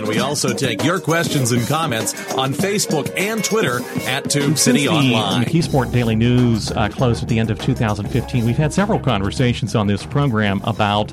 And 0.00 0.08
we 0.08 0.18
also 0.18 0.54
take 0.54 0.82
your 0.82 0.98
questions 0.98 1.52
and 1.52 1.60
comments 1.68 2.14
on 2.32 2.54
Facebook 2.54 3.12
and 3.18 3.44
Twitter 3.44 3.82
at 4.06 4.30
Tube 4.30 4.56
City 4.56 4.88
Online. 4.88 5.44
The 5.44 5.50
McKeesport 5.50 5.92
Daily 5.92 6.16
News 6.16 6.70
uh, 6.70 6.88
closed 6.88 7.22
at 7.22 7.28
the 7.28 7.38
end 7.38 7.50
of 7.50 7.60
2015. 7.60 8.46
We've 8.46 8.56
had 8.56 8.72
several 8.72 8.98
conversations 8.98 9.74
on 9.74 9.88
this 9.88 10.06
program 10.06 10.62
about 10.64 11.12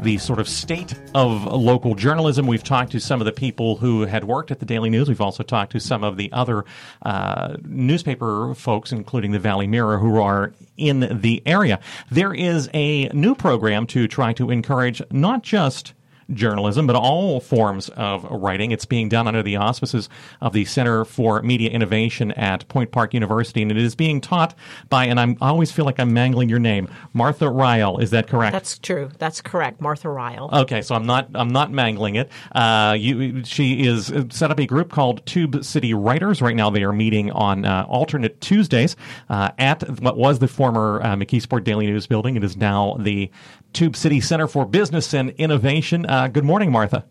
the 0.00 0.18
sort 0.18 0.38
of 0.38 0.50
state 0.50 0.94
of 1.14 1.46
local 1.46 1.94
journalism. 1.94 2.46
We've 2.46 2.62
talked 2.62 2.92
to 2.92 3.00
some 3.00 3.22
of 3.22 3.24
the 3.24 3.32
people 3.32 3.76
who 3.76 4.02
had 4.02 4.24
worked 4.24 4.50
at 4.50 4.60
the 4.60 4.66
Daily 4.66 4.90
News. 4.90 5.08
We've 5.08 5.18
also 5.18 5.42
talked 5.42 5.72
to 5.72 5.80
some 5.80 6.04
of 6.04 6.18
the 6.18 6.30
other 6.32 6.66
uh, 7.06 7.56
newspaper 7.64 8.54
folks, 8.54 8.92
including 8.92 9.32
the 9.32 9.38
Valley 9.38 9.66
Mirror, 9.66 9.96
who 9.96 10.20
are 10.20 10.52
in 10.76 11.20
the 11.22 11.42
area. 11.46 11.80
There 12.10 12.34
is 12.34 12.68
a 12.74 13.08
new 13.14 13.34
program 13.34 13.86
to 13.86 14.06
try 14.06 14.34
to 14.34 14.50
encourage 14.50 15.00
not 15.10 15.42
just 15.42 15.94
journalism, 16.32 16.86
but 16.86 16.96
all 16.96 17.40
forms 17.40 17.88
of 17.90 18.24
writing. 18.24 18.70
It's 18.70 18.84
being 18.84 19.08
done 19.08 19.28
under 19.28 19.42
the 19.42 19.56
auspices 19.56 20.08
of 20.40 20.52
the 20.52 20.64
Center 20.64 21.04
for 21.04 21.42
Media 21.42 21.70
Innovation 21.70 22.32
at 22.32 22.66
Point 22.68 22.90
Park 22.90 23.14
University, 23.14 23.62
and 23.62 23.70
it 23.70 23.76
is 23.76 23.94
being 23.94 24.20
taught 24.20 24.54
by, 24.88 25.06
and 25.06 25.20
I'm, 25.20 25.36
I 25.40 25.48
always 25.48 25.70
feel 25.70 25.84
like 25.84 26.00
I'm 26.00 26.12
mangling 26.12 26.48
your 26.48 26.58
name, 26.58 26.88
Martha 27.12 27.48
Rial. 27.48 27.98
Is 27.98 28.10
that 28.10 28.28
correct? 28.28 28.52
That's 28.52 28.78
true. 28.78 29.10
That's 29.18 29.40
correct, 29.40 29.80
Martha 29.80 30.08
Rial. 30.08 30.50
Okay, 30.52 30.82
so 30.82 30.94
I'm 30.94 31.06
not 31.06 31.28
I'm 31.34 31.48
not 31.48 31.70
mangling 31.70 32.16
it. 32.16 32.30
Uh, 32.52 32.96
you, 32.98 33.44
she 33.44 33.86
is 33.86 34.10
uh, 34.10 34.24
set 34.30 34.50
up 34.50 34.58
a 34.58 34.66
group 34.66 34.90
called 34.90 35.24
Tube 35.26 35.64
City 35.64 35.94
Writers. 35.94 36.42
Right 36.42 36.56
now, 36.56 36.70
they 36.70 36.82
are 36.82 36.92
meeting 36.92 37.30
on 37.30 37.64
uh, 37.64 37.86
alternate 37.88 38.40
Tuesdays 38.40 38.96
uh, 39.28 39.50
at 39.58 40.00
what 40.00 40.16
was 40.16 40.38
the 40.38 40.48
former 40.48 41.00
uh, 41.02 41.16
McKeesport 41.16 41.64
Daily 41.64 41.86
News 41.86 42.06
building. 42.06 42.36
It 42.36 42.44
is 42.44 42.56
now 42.56 42.96
the 42.98 43.30
Tube 43.72 43.94
City 43.94 44.20
Center 44.20 44.46
for 44.46 44.64
Business 44.64 45.12
and 45.12 45.30
Innovation. 45.30 46.06
Uh, 46.16 46.28
good 46.28 46.44
morning, 46.44 46.72
Martha. 46.72 47.04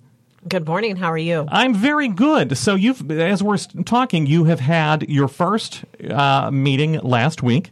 Good 0.50 0.66
morning. 0.66 0.96
How 0.96 1.12
are 1.12 1.18
you? 1.18 1.46
I'm 1.50 1.76
very 1.76 2.08
good. 2.08 2.58
So 2.58 2.74
you've, 2.74 3.12
as 3.12 3.44
we're 3.44 3.60
talking, 3.86 4.26
you 4.26 4.46
have 4.46 4.60
had 4.60 5.08
your 5.08 5.28
first 5.28 5.86
uh, 6.10 6.50
meeting 6.50 6.94
last 7.02 7.44
week, 7.44 7.70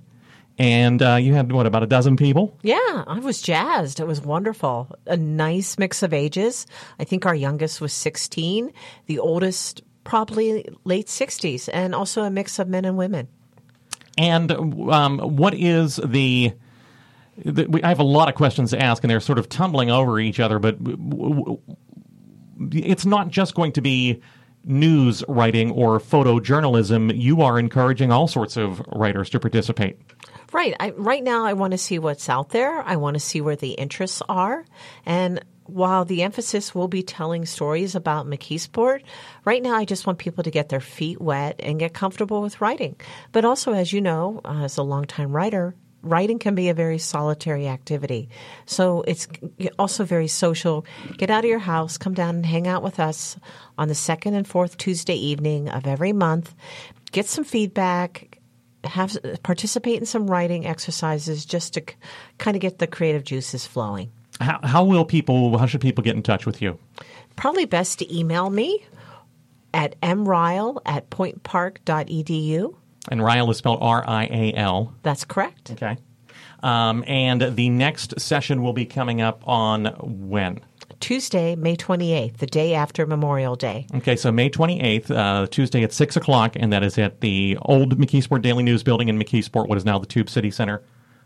and 0.60 1.02
uh, 1.02 1.16
you 1.16 1.34
had 1.34 1.52
what 1.52 1.66
about 1.66 1.82
a 1.82 1.88
dozen 1.88 2.18
people? 2.18 2.56
Yeah, 2.62 3.04
I 3.08 3.18
was 3.18 3.42
jazzed. 3.42 4.00
It 4.00 4.06
was 4.06 4.22
wonderful. 4.22 4.96
A 5.08 5.18
nice 5.18 5.80
mix 5.80 6.04
of 6.04 6.14
ages. 6.14 6.68
I 7.00 7.04
think 7.04 7.26
our 7.26 7.34
youngest 7.34 7.82
was 7.82 7.94
16. 7.94 8.72
The 9.08 9.18
oldest 9.18 9.82
probably 10.04 10.70
late 10.84 11.08
60s, 11.08 11.68
and 11.74 11.96
also 11.96 12.22
a 12.22 12.30
mix 12.30 12.60
of 12.60 12.68
men 12.68 12.86
and 12.86 12.96
women. 12.96 13.28
And 14.20 14.52
um, 14.52 15.18
what 15.18 15.56
is 15.56 15.96
the 15.96 16.54
I 17.84 17.88
have 17.88 18.00
a 18.00 18.04
lot 18.04 18.30
of 18.30 18.36
questions 18.36 18.72
to 18.72 18.82
ask, 18.82 19.04
and 19.04 19.10
they're 19.10 19.20
sort 19.20 19.40
of 19.40 19.50
tumbling 19.50 19.90
over 19.90 20.20
each 20.20 20.40
other. 20.40 20.60
But 20.60 20.78
it's 22.72 23.06
not 23.06 23.30
just 23.30 23.56
going 23.56 23.72
to 23.74 23.82
be 23.82 24.22
news 24.66 25.24
writing 25.28 25.72
or 25.72 26.00
photojournalism. 26.00 27.20
You 27.20 27.42
are 27.42 27.60
encouraging 27.60 28.12
all 28.12 28.28
sorts 28.28 28.56
of 28.56 28.82
writers 28.92 29.30
to 29.32 29.40
participate. 29.40 30.00
Right. 30.52 30.76
I, 30.80 30.92
right 30.92 31.24
now, 31.24 31.46
I 31.46 31.54
want 31.54 31.72
to 31.72 31.78
see 31.78 32.00
what's 32.00 32.30
out 32.30 32.50
there. 32.50 32.82
I 32.82 32.96
want 32.98 33.16
to 33.16 33.20
see 33.20 33.42
where 33.42 33.56
the 33.56 33.72
interests 33.72 34.22
are, 34.30 34.64
and 35.06 35.44
while 35.66 36.06
the 36.06 36.24
emphasis 36.24 36.76
will 36.76 36.88
be 36.88 37.04
telling 37.04 37.46
stories 37.46 37.96
about 37.96 38.28
McKeesport, 38.28 39.02
right 39.46 39.64
now 39.64 39.76
I 39.76 39.86
just 39.86 40.06
want 40.06 40.20
people 40.20 40.44
to 40.44 40.52
get 40.52 40.70
their 40.70 40.82
feet 40.82 41.22
wet 41.22 41.60
and 41.64 41.80
get 41.80 41.94
comfortable 41.94 42.42
with 42.42 42.62
writing. 42.62 42.96
But 43.32 43.46
also, 43.46 43.74
as 43.74 43.94
you 43.94 44.02
know, 44.02 44.42
uh, 44.44 44.64
as 44.64 44.78
a 44.78 44.84
longtime 44.84 45.32
writer, 45.32 45.76
writing 46.04 46.38
can 46.38 46.54
be 46.54 46.70
a 46.70 46.74
very 46.74 47.00
solitary 47.00 47.68
activity. 47.68 48.30
So 48.66 49.04
it's 49.08 49.28
also 49.80 50.04
very 50.04 50.28
social. 50.28 50.86
Get 51.18 51.32
out 51.32 51.44
of 51.44 51.50
your 51.50 51.60
house, 51.60 51.98
come 51.98 52.14
down 52.14 52.36
and 52.36 52.46
hang 52.46 52.68
out 52.68 52.84
with 52.84 53.00
us 53.00 53.38
on 53.78 53.88
the 53.88 53.96
second 53.96 54.36
and 54.36 54.48
fourth 54.48 54.78
Tuesday 54.78 55.16
evening 55.16 55.70
of 55.70 55.88
every 55.88 56.14
month. 56.14 56.54
Get 57.12 57.28
some 57.28 57.44
feedback, 57.44 58.40
have 58.84 59.18
participate 59.44 60.00
in 60.00 60.06
some 60.06 60.30
writing 60.30 60.66
exercises 60.66 61.46
just 61.46 61.74
to 61.76 61.84
kind 62.38 62.56
of 62.56 62.62
get 62.62 62.80
the 62.80 62.88
creative 62.88 63.24
juices 63.24 63.66
flowing. 63.66 64.12
How, 64.42 64.60
how 64.64 64.84
will 64.84 65.06
people, 65.06 65.58
how 65.58 65.66
should 65.66 65.82
people 65.82 66.04
get 66.04 66.16
in 66.16 66.24
touch 66.24 66.46
with 66.46 66.62
you? 66.62 66.78
Probably 67.36 67.66
best 67.66 68.00
to 68.00 68.16
email 68.16 68.50
me 68.50 68.84
at 69.74 70.00
mrial 70.02 70.82
at 70.86 71.10
pointpark.edu. 71.10 72.76
And 73.10 73.24
Rial 73.24 73.50
is 73.52 73.58
spelled 73.58 73.80
R 73.82 74.04
I 74.08 74.26
A 74.26 74.54
L. 74.54 74.94
That's 75.04 75.26
correct. 75.26 75.72
Okay. 75.72 75.98
Um, 76.62 77.04
and 77.08 77.56
the 77.56 77.70
next 77.70 78.20
session 78.20 78.62
will 78.62 78.74
be 78.74 78.86
coming 78.86 79.22
up 79.22 79.46
on 79.46 79.86
when? 80.00 80.62
Tuesday, 81.02 81.56
May 81.58 81.76
28th, 81.76 82.38
the 82.38 82.46
day 82.46 82.74
after 82.74 83.06
Memorial 83.06 83.58
Day. 83.58 83.86
Okay, 83.96 84.16
so 84.16 84.32
May 84.32 84.50
28th, 84.50 85.12
uh, 85.12 85.48
Tuesday 85.48 85.84
at 85.84 85.92
6 85.92 86.16
o'clock, 86.16 86.56
and 86.56 86.72
that 86.72 86.82
is 86.82 86.98
at 86.98 87.20
the 87.20 87.58
old 87.64 87.98
McKeesport 87.98 88.42
Daily 88.42 88.64
News 88.64 88.84
building 88.84 89.10
in 89.10 89.20
McKeesport, 89.20 89.68
what 89.68 89.78
is 89.78 89.84
now 89.84 90.00
the 90.00 90.06
Tube 90.06 90.30
City 90.30 90.50
Center 90.50 90.82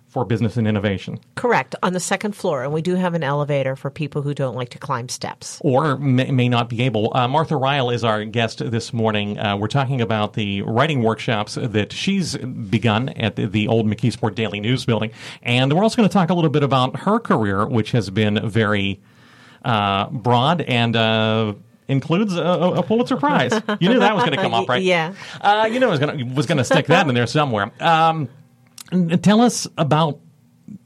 for 0.07 0.25
business 0.25 0.57
and 0.57 0.67
innovation. 0.67 1.19
Correct, 1.35 1.75
on 1.83 1.93
the 1.93 1.99
second 1.99 2.35
floor. 2.35 2.63
And 2.63 2.73
we 2.73 2.81
do 2.81 2.95
have 2.95 3.13
an 3.13 3.23
elevator 3.23 3.75
for 3.75 3.89
people 3.89 4.21
who 4.21 4.33
don't 4.33 4.55
like 4.55 4.69
to 4.69 4.79
climb 4.79 5.09
steps. 5.09 5.59
Or 5.61 5.97
may, 5.97 6.31
may 6.31 6.49
not 6.49 6.69
be 6.69 6.83
able. 6.83 7.15
Uh, 7.15 7.27
Martha 7.27 7.57
Rial 7.57 7.89
is 7.89 8.03
our 8.03 8.23
guest 8.23 8.59
this 8.71 8.93
morning. 8.93 9.37
Uh, 9.37 9.57
we're 9.57 9.67
talking 9.67 10.01
about 10.01 10.33
the 10.33 10.61
writing 10.61 11.03
workshops 11.03 11.55
that 11.61 11.91
she's 11.91 12.37
begun 12.37 13.09
at 13.09 13.35
the, 13.35 13.47
the 13.47 13.67
old 13.67 13.85
McKeesport 13.85 14.35
Daily 14.35 14.59
News 14.59 14.85
building. 14.85 15.11
And 15.43 15.73
we're 15.73 15.83
also 15.83 15.97
going 15.97 16.09
to 16.09 16.13
talk 16.13 16.29
a 16.29 16.33
little 16.33 16.49
bit 16.49 16.63
about 16.63 17.01
her 17.01 17.19
career, 17.19 17.65
which 17.65 17.91
has 17.91 18.09
been 18.09 18.49
very 18.49 19.01
uh, 19.65 20.09
broad 20.09 20.61
and 20.61 20.95
uh, 20.95 21.53
includes 21.87 22.35
a, 22.35 22.41
a, 22.41 22.83
Pulitzer 22.83 23.17
Prize. 23.17 23.51
You 23.79 23.89
knew 23.89 23.99
that 23.99 24.15
was 24.15 24.23
going 24.23 24.35
to 24.35 24.41
come 24.41 24.53
up, 24.53 24.69
right? 24.69 24.81
Yeah. 24.81 25.13
Uh, 25.41 25.67
you 25.71 25.79
knew 25.79 25.89
was 25.89 25.99
going 25.99 26.17
to 26.17 26.23
was 26.33 26.45
going 26.45 26.57
to 26.57 26.63
stick 26.63 26.87
that 26.87 27.07
in 27.07 27.15
there 27.15 27.27
somewhere. 27.27 27.71
Um, 27.79 28.29
Tell 29.21 29.41
us 29.41 29.67
about 29.77 30.19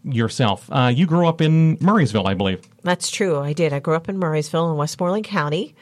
yourself. 0.04 0.70
Uh, 0.72 0.92
you 0.94 1.06
grew 1.06 1.28
up 1.28 1.42
in 1.42 1.78
Murrysville, 1.78 2.26
I 2.28 2.34
believe. 2.34 2.62
That's 2.84 3.10
true. 3.10 3.40
I 3.40 3.54
did. 3.54 3.74
I 3.74 3.80
grew 3.80 3.96
up 3.96 4.10
in 4.10 4.18
Murrysville 4.18 4.72
in 4.72 4.78
Westmoreland 4.78 5.26
County. 5.26 5.76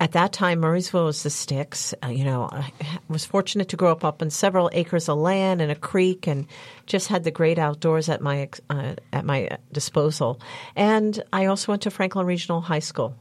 At 0.00 0.12
that 0.12 0.32
time, 0.32 0.62
Murrysville 0.62 1.06
was 1.06 1.22
the 1.22 1.30
sticks. 1.30 1.92
Uh, 2.02 2.08
you 2.08 2.24
know, 2.24 2.48
I 2.50 2.72
was 3.08 3.26
fortunate 3.26 3.68
to 3.70 3.76
grow 3.76 3.92
up 3.92 4.04
up 4.04 4.22
on 4.22 4.30
several 4.30 4.70
acres 4.72 5.10
of 5.10 5.18
land 5.18 5.60
and 5.60 5.70
a 5.70 5.74
creek, 5.74 6.26
and 6.26 6.46
just 6.86 7.08
had 7.08 7.24
the 7.24 7.30
great 7.30 7.58
outdoors 7.58 8.08
at 8.08 8.22
my 8.22 8.48
uh, 8.70 8.94
at 9.12 9.26
my 9.26 9.58
disposal. 9.72 10.40
And 10.74 11.22
I 11.34 11.46
also 11.46 11.72
went 11.72 11.82
to 11.82 11.90
Franklin 11.90 12.24
Regional 12.24 12.62
High 12.62 12.78
School. 12.78 13.14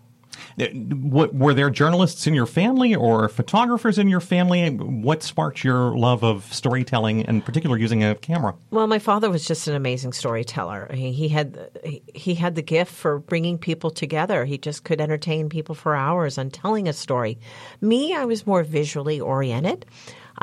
Were 0.57 1.53
there 1.53 1.69
journalists 1.69 2.27
in 2.27 2.33
your 2.33 2.45
family 2.45 2.95
or 2.95 3.27
photographers 3.29 3.97
in 3.97 4.07
your 4.07 4.19
family? 4.19 4.69
What 4.69 5.23
sparked 5.23 5.63
your 5.63 5.97
love 5.97 6.23
of 6.23 6.51
storytelling, 6.53 7.25
and 7.25 7.43
particular 7.43 7.77
using 7.77 8.03
a 8.03 8.15
camera? 8.15 8.55
Well, 8.71 8.87
my 8.87 8.99
father 8.99 9.29
was 9.29 9.45
just 9.45 9.67
an 9.67 9.75
amazing 9.75 10.13
storyteller. 10.13 10.89
He, 10.93 11.11
he 11.11 11.27
had 11.29 11.69
he 12.13 12.35
had 12.35 12.55
the 12.55 12.61
gift 12.61 12.91
for 12.91 13.19
bringing 13.19 13.57
people 13.57 13.89
together. 13.89 14.45
He 14.45 14.57
just 14.57 14.83
could 14.83 15.01
entertain 15.01 15.49
people 15.49 15.75
for 15.75 15.95
hours 15.95 16.37
on 16.37 16.49
telling 16.49 16.87
a 16.87 16.93
story. 16.93 17.37
Me, 17.81 18.13
I 18.13 18.25
was 18.25 18.47
more 18.47 18.63
visually 18.63 19.19
oriented. 19.19 19.85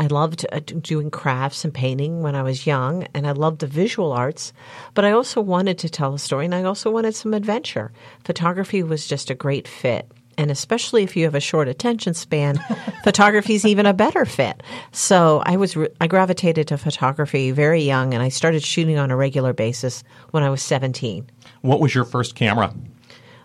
I 0.01 0.07
loved 0.07 0.47
uh, 0.51 0.61
doing 0.61 1.11
crafts 1.11 1.63
and 1.63 1.75
painting 1.75 2.23
when 2.23 2.35
I 2.35 2.43
was 2.43 2.67
young, 2.67 3.05
and 3.13 3.27
I 3.27 3.33
loved 3.33 3.59
the 3.61 3.67
visual 3.67 4.13
arts, 4.13 4.55
but 4.95 5.05
I 5.05 5.11
also 5.11 5.43
wanted 5.43 5.77
to 5.81 5.91
tell 5.91 6.15
a 6.15 6.19
story 6.19 6.47
and 6.47 6.55
I 6.55 6.63
also 6.63 6.91
wanted 6.91 7.15
some 7.15 7.35
adventure. 7.35 7.93
Photography 8.25 8.83
was 8.83 9.07
just 9.07 9.29
a 9.29 9.35
great 9.35 9.69
fit. 9.69 10.11
And 10.39 10.51
especially 10.51 11.03
if 11.03 11.19
you 11.19 11.25
have 11.25 11.35
a 11.35 11.41
short 11.41 11.69
attention 11.69 12.15
span, 12.15 12.59
photography 13.05 13.55
is 13.57 13.67
even 13.67 13.85
a 13.85 13.93
better 13.93 14.25
fit. 14.25 14.63
So 14.91 15.43
I 15.45 15.59
was 15.59 15.77
I 16.01 16.07
gravitated 16.07 16.69
to 16.69 16.79
photography 16.79 17.51
very 17.51 17.83
young, 17.83 18.15
and 18.15 18.23
I 18.23 18.31
started 18.31 18.63
shooting 18.63 18.97
on 18.97 19.11
a 19.11 19.17
regular 19.17 19.53
basis 19.53 20.03
when 20.31 20.43
I 20.43 20.49
was 20.49 20.63
seventeen. 20.63 21.29
What 21.61 21.79
was 21.79 21.95
your 21.95 22.07
first 22.07 22.37
camera? 22.37 22.73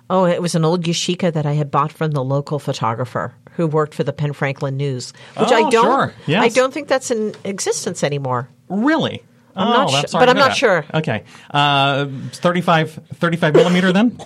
Oh, 0.09 0.23
it 0.25 0.41
was 0.41 0.55
an 0.55 0.63
old 0.63 0.85
Yashica 0.85 1.33
that 1.33 1.45
I 1.45 1.53
had 1.53 1.69
bought 1.69 1.91
from 1.91 2.11
the 2.11 2.23
local 2.23 2.59
photographer 2.59 3.35
who 3.55 3.67
worked 3.67 3.93
for 3.93 4.03
the 4.03 4.13
Penn 4.13 4.33
Franklin 4.33 4.77
News, 4.77 5.13
which 5.37 5.51
oh, 5.51 5.67
I 5.67 5.69
don't. 5.69 5.83
Sure. 5.83 6.13
Yes. 6.27 6.43
I 6.43 6.49
don't 6.49 6.73
think 6.73 6.87
that's 6.87 7.11
in 7.11 7.33
existence 7.43 8.03
anymore. 8.03 8.49
Really? 8.69 9.23
I'm 9.55 9.67
oh, 9.67 9.71
not 9.71 10.09
sure, 10.09 10.19
but 10.19 10.29
I'm 10.29 10.37
not 10.37 10.49
that. 10.49 10.57
sure. 10.57 10.85
Okay, 10.93 11.23
uh, 11.51 12.07
35, 12.31 12.99
35 13.13 13.53
millimeter 13.53 13.91
then. 13.93 14.17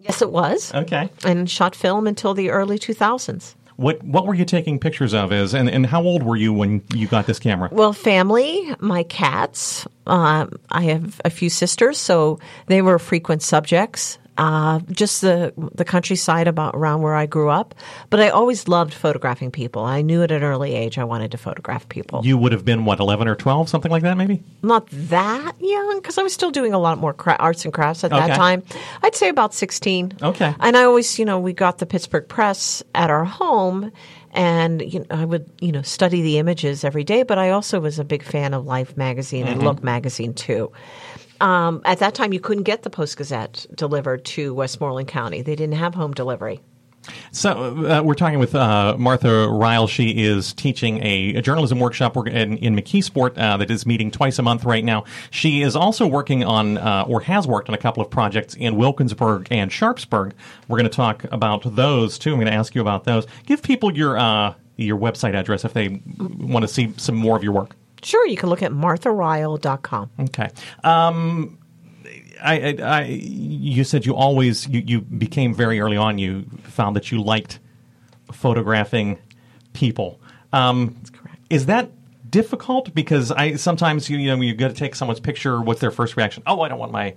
Yes, 0.00 0.20
it 0.20 0.32
was. 0.32 0.74
Okay, 0.74 1.10
and 1.24 1.48
shot 1.48 1.76
film 1.76 2.06
until 2.06 2.34
the 2.34 2.50
early 2.50 2.78
2000s. 2.78 3.54
What 3.76 4.02
what 4.02 4.26
were 4.26 4.34
you 4.34 4.44
taking 4.44 4.78
pictures 4.78 5.14
of? 5.14 5.32
Is 5.32 5.54
and, 5.54 5.68
and 5.68 5.86
how 5.86 6.02
old 6.02 6.22
were 6.22 6.36
you 6.36 6.52
when 6.52 6.82
you 6.92 7.06
got 7.06 7.26
this 7.26 7.38
camera? 7.38 7.68
Well, 7.72 7.92
family, 7.92 8.74
my 8.80 9.04
cats. 9.04 9.86
Um, 10.06 10.58
I 10.70 10.82
have 10.84 11.20
a 11.24 11.30
few 11.30 11.48
sisters, 11.48 11.98
so 11.98 12.38
they 12.66 12.82
were 12.82 12.98
frequent 12.98 13.42
subjects. 13.42 14.18
Uh, 14.38 14.80
just 14.90 15.20
the 15.20 15.52
the 15.74 15.84
countryside 15.84 16.48
about 16.48 16.74
around 16.74 17.02
where 17.02 17.14
I 17.14 17.26
grew 17.26 17.50
up, 17.50 17.74
but 18.08 18.18
I 18.18 18.30
always 18.30 18.66
loved 18.66 18.94
photographing 18.94 19.50
people. 19.50 19.84
I 19.84 20.00
knew 20.00 20.22
at 20.22 20.30
an 20.30 20.42
early 20.42 20.74
age 20.74 20.96
I 20.96 21.04
wanted 21.04 21.32
to 21.32 21.38
photograph 21.38 21.86
people. 21.90 22.24
You 22.24 22.38
would 22.38 22.52
have 22.52 22.64
been 22.64 22.86
what 22.86 22.98
eleven 22.98 23.28
or 23.28 23.36
twelve, 23.36 23.68
something 23.68 23.90
like 23.90 24.02
that, 24.04 24.16
maybe. 24.16 24.42
Not 24.62 24.88
that 24.90 25.52
young, 25.60 25.98
because 25.98 26.16
I 26.16 26.22
was 26.22 26.32
still 26.32 26.50
doing 26.50 26.72
a 26.72 26.78
lot 26.78 26.96
more 26.96 27.12
cra- 27.12 27.36
arts 27.38 27.66
and 27.66 27.74
crafts 27.74 28.04
at 28.04 28.10
that 28.10 28.34
time. 28.34 28.62
I'd 29.02 29.14
say 29.14 29.28
about 29.28 29.52
sixteen. 29.52 30.14
Okay. 30.22 30.54
And 30.60 30.78
I 30.78 30.84
always, 30.84 31.18
you 31.18 31.26
know, 31.26 31.38
we 31.38 31.52
got 31.52 31.76
the 31.76 31.84
Pittsburgh 31.84 32.26
Press 32.26 32.82
at 32.94 33.10
our 33.10 33.26
home, 33.26 33.92
and 34.32 34.80
you 34.80 35.00
know, 35.00 35.06
I 35.10 35.24
would, 35.24 35.50
you 35.60 35.72
know, 35.72 35.82
study 35.82 36.22
the 36.22 36.38
images 36.38 36.84
every 36.84 37.04
day. 37.04 37.22
But 37.22 37.38
I 37.38 37.50
also 37.50 37.80
was 37.80 37.98
a 37.98 38.04
big 38.04 38.22
fan 38.22 38.54
of 38.54 38.64
Life 38.64 38.96
magazine 38.96 39.46
and 39.46 39.62
Look 39.62 39.82
magazine 39.82 40.34
too. 40.34 40.72
Um, 41.40 41.82
at 41.84 41.98
that 41.98 42.14
time, 42.14 42.32
you 42.32 42.40
couldn't 42.40 42.62
get 42.62 42.82
the 42.82 42.90
Post 42.90 43.16
Gazette 43.16 43.66
delivered 43.74 44.24
to 44.26 44.54
Westmoreland 44.54 45.08
County. 45.08 45.42
They 45.42 45.56
didn't 45.56 45.74
have 45.74 45.94
home 45.94 46.12
delivery. 46.12 46.60
So 47.32 47.86
uh, 47.86 48.02
we're 48.02 48.14
talking 48.14 48.38
with 48.38 48.54
uh, 48.54 48.96
Martha 48.98 49.48
Rial. 49.48 49.86
She 49.86 50.24
is 50.24 50.52
teaching 50.52 51.02
a, 51.02 51.34
a 51.34 51.42
journalism 51.42 51.80
workshop 51.80 52.16
in, 52.16 52.56
in 52.58 52.76
McKeesport 52.76 53.38
uh, 53.38 53.56
that 53.56 53.70
is 53.70 53.86
meeting 53.86 54.10
twice 54.10 54.38
a 54.38 54.42
month 54.42 54.64
right 54.64 54.84
now. 54.84 55.04
She 55.30 55.62
is 55.62 55.74
also 55.74 56.06
working 56.06 56.44
on, 56.44 56.78
uh, 56.78 57.04
or 57.08 57.20
has 57.22 57.46
worked 57.46 57.68
on 57.68 57.74
a 57.74 57.78
couple 57.78 58.02
of 58.02 58.10
projects 58.10 58.54
in 58.54 58.76
Wilkinsburg 58.76 59.48
and 59.50 59.72
Sharpsburg. 59.72 60.34
We're 60.68 60.78
going 60.78 60.90
to 60.90 60.96
talk 60.96 61.24
about 61.32 61.74
those 61.74 62.18
too. 62.18 62.32
I'm 62.32 62.36
going 62.36 62.46
to 62.46 62.54
ask 62.54 62.74
you 62.74 62.80
about 62.80 63.04
those. 63.04 63.26
Give 63.46 63.62
people 63.62 63.96
your 63.96 64.18
uh, 64.18 64.54
your 64.76 64.98
website 64.98 65.34
address 65.34 65.64
if 65.64 65.72
they 65.72 66.00
want 66.18 66.62
to 66.62 66.68
see 66.68 66.92
some 66.96 67.14
more 67.14 67.36
of 67.36 67.44
your 67.44 67.52
work. 67.52 67.76
Sure, 68.02 68.26
you 68.26 68.36
can 68.36 68.48
look 68.48 68.62
at 68.62 68.72
martharial.com. 68.72 70.10
Okay. 70.18 70.50
Um, 70.82 71.58
I, 72.44 72.76
I, 72.82 73.02
you 73.04 73.84
said 73.84 74.04
you 74.04 74.14
always 74.14 74.68
you, 74.68 74.82
you 74.84 75.00
became 75.00 75.54
very 75.54 75.80
early 75.80 75.96
on. 75.96 76.18
You 76.18 76.44
found 76.64 76.96
that 76.96 77.10
you 77.10 77.22
liked 77.22 77.58
photographing 78.32 79.18
people. 79.72 80.20
Um, 80.52 80.96
That's 80.98 81.10
correct. 81.10 81.38
Is 81.50 81.66
that 81.66 81.90
difficult? 82.30 82.94
Because 82.94 83.30
I 83.30 83.54
sometimes 83.56 84.10
you, 84.10 84.18
you 84.18 84.34
know 84.34 84.42
you 84.42 84.54
go 84.54 84.68
to 84.68 84.74
take 84.74 84.94
someone's 84.94 85.20
picture, 85.20 85.60
what's 85.60 85.80
their 85.80 85.90
first 85.90 86.16
reaction? 86.16 86.42
Oh, 86.46 86.60
I 86.62 86.68
don't 86.68 86.78
want 86.78 86.92
my 86.92 87.14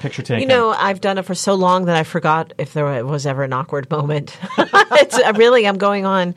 picture 0.00 0.22
taken. 0.22 0.42
You 0.42 0.48
know, 0.48 0.70
I've 0.70 1.00
done 1.00 1.18
it 1.18 1.24
for 1.24 1.34
so 1.34 1.54
long 1.54 1.86
that 1.86 1.96
I 1.96 2.04
forgot 2.04 2.52
if 2.58 2.72
there 2.72 3.04
was 3.04 3.26
ever 3.26 3.42
an 3.42 3.52
awkward 3.52 3.90
moment. 3.90 4.38
it's 4.58 5.18
really, 5.36 5.66
I'm 5.66 5.78
going 5.78 6.06
on. 6.06 6.34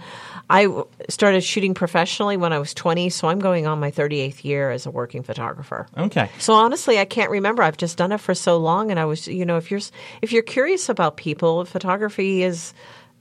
I 0.50 0.68
started 1.10 1.42
shooting 1.42 1.74
professionally 1.76 2.36
when 2.36 2.54
I 2.54 2.60
was 2.60 2.74
20, 2.74 3.10
so 3.12 3.28
I'm 3.28 3.40
going 3.40 3.68
on 3.68 3.80
my 3.80 3.92
38th 3.92 4.44
year 4.44 4.72
as 4.72 4.86
a 4.88 4.92
working 4.92 5.22
photographer. 5.22 5.86
okay. 5.96 6.30
So 6.40 6.54
honestly, 6.54 6.98
I 6.98 7.06
can't 7.06 7.30
remember. 7.30 7.62
I've 7.62 7.78
just 7.78 7.98
done 7.98 8.12
it 8.12 8.20
for 8.20 8.34
so 8.34 8.58
long, 8.58 8.90
and 8.90 9.00
I 9.00 9.06
was, 9.06 9.28
you 9.28 9.46
know, 9.46 9.58
if 9.58 9.70
you're 9.70 9.82
if 10.22 10.32
you're 10.32 10.42
curious 10.44 10.90
about 10.90 11.18
people, 11.18 11.66
photography 11.66 12.42
is 12.44 12.74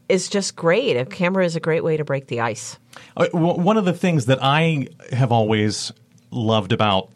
is 0.09 0.29
just 0.31 0.57
great. 0.57 0.97
A 0.97 1.05
camera 1.05 1.45
is 1.45 1.55
a 1.55 1.61
great 1.61 1.85
way 1.85 1.99
to 1.99 2.05
break 2.05 2.29
the 2.29 2.41
ice. 2.41 2.79
Uh, 3.15 3.27
w- 3.27 3.61
One 3.61 3.77
of 3.77 3.85
the 3.85 3.93
things 3.93 4.25
that 4.27 4.39
I 4.41 4.89
have 5.13 5.31
always 5.31 5.93
loved 6.31 6.73
about 6.73 7.11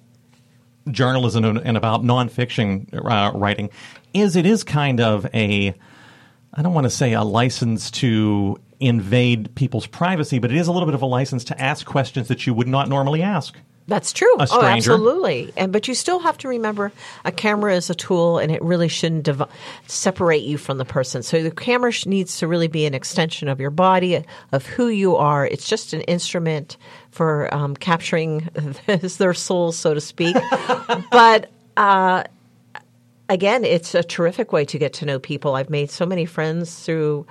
journalism 0.91 1.45
and, 1.45 1.59
and 1.59 1.77
about 1.79 2.03
nonfiction 2.03 2.93
uh, 2.95 3.33
writing 3.35 3.71
is 4.13 4.37
it 4.37 4.45
is 4.45 4.63
kind 4.65 5.01
of 5.01 5.25
a, 5.33 5.75
I 6.53 6.61
don't 6.63 6.75
want 6.75 6.85
to 6.85 6.91
say 6.91 7.15
a 7.15 7.23
license 7.23 7.91
to 7.93 8.59
invade 8.83 9.55
people's 9.55 9.87
privacy, 9.87 10.39
but 10.39 10.51
it 10.51 10.57
is 10.57 10.67
a 10.67 10.73
little 10.73 10.87
bit 10.87 10.95
of 10.95 11.03
a 11.03 11.07
license 11.07 11.45
to 11.45 11.61
ask 11.61 11.87
questions 11.87 12.29
that 12.29 12.47
you 12.47 12.55
would 12.55 12.69
not 12.69 12.89
normally 12.89 13.23
ask. 13.23 13.57
That's 13.89 14.13
true. 14.13 14.33
Oh, 14.39 14.63
absolutely. 14.63 15.53
And 15.57 15.73
but 15.73 15.89
you 15.89 15.95
still 15.95 16.21
have 16.21 16.39
to 16.39 16.49
remember 16.49 16.93
a 17.25 17.33
camera 17.33 17.75
is 17.75 17.91
a 17.91 17.95
tool, 17.95 18.39
and 18.39 18.53
it 18.53 18.63
really 18.63 18.89
shouldn't 18.89 19.25
div- 19.25 19.43
separate 19.87 20.43
you 20.43 20.57
from 20.57 20.79
the 20.79 20.85
person. 20.85 21.23
So 21.23 21.43
the 21.43 21.51
camera 21.51 21.91
sh- 21.91 22.07
needs 22.07 22.39
to 22.39 22.47
really 22.47 22.69
be 22.69 22.87
an 22.87 22.95
extension 22.95 23.49
of 23.49 23.61
your 23.61 23.71
body, 23.71 24.25
of 24.53 24.67
who 24.67 24.87
you 24.89 25.17
are. 25.17 25.47
It's 25.47 25.69
just 25.69 25.93
an 25.93 26.03
instrument 26.03 26.77
for 27.11 27.53
um, 27.53 27.75
capturing 27.75 28.49
their 28.87 29.35
souls, 29.35 29.77
so 29.77 29.95
to 29.95 30.01
speak. 30.01 30.37
but 31.11 31.51
uh, 31.77 32.23
again, 33.29 33.65
it's 33.65 33.95
a 33.95 34.03
terrific 34.03 34.53
way 34.53 34.65
to 34.67 34.79
get 34.79 34.93
to 34.95 35.07
know 35.07 35.19
people. 35.19 35.57
I've 35.57 35.71
made 35.71 35.91
so 35.91 36.07
many 36.07 36.25
friends 36.25 36.85
through 36.85 37.27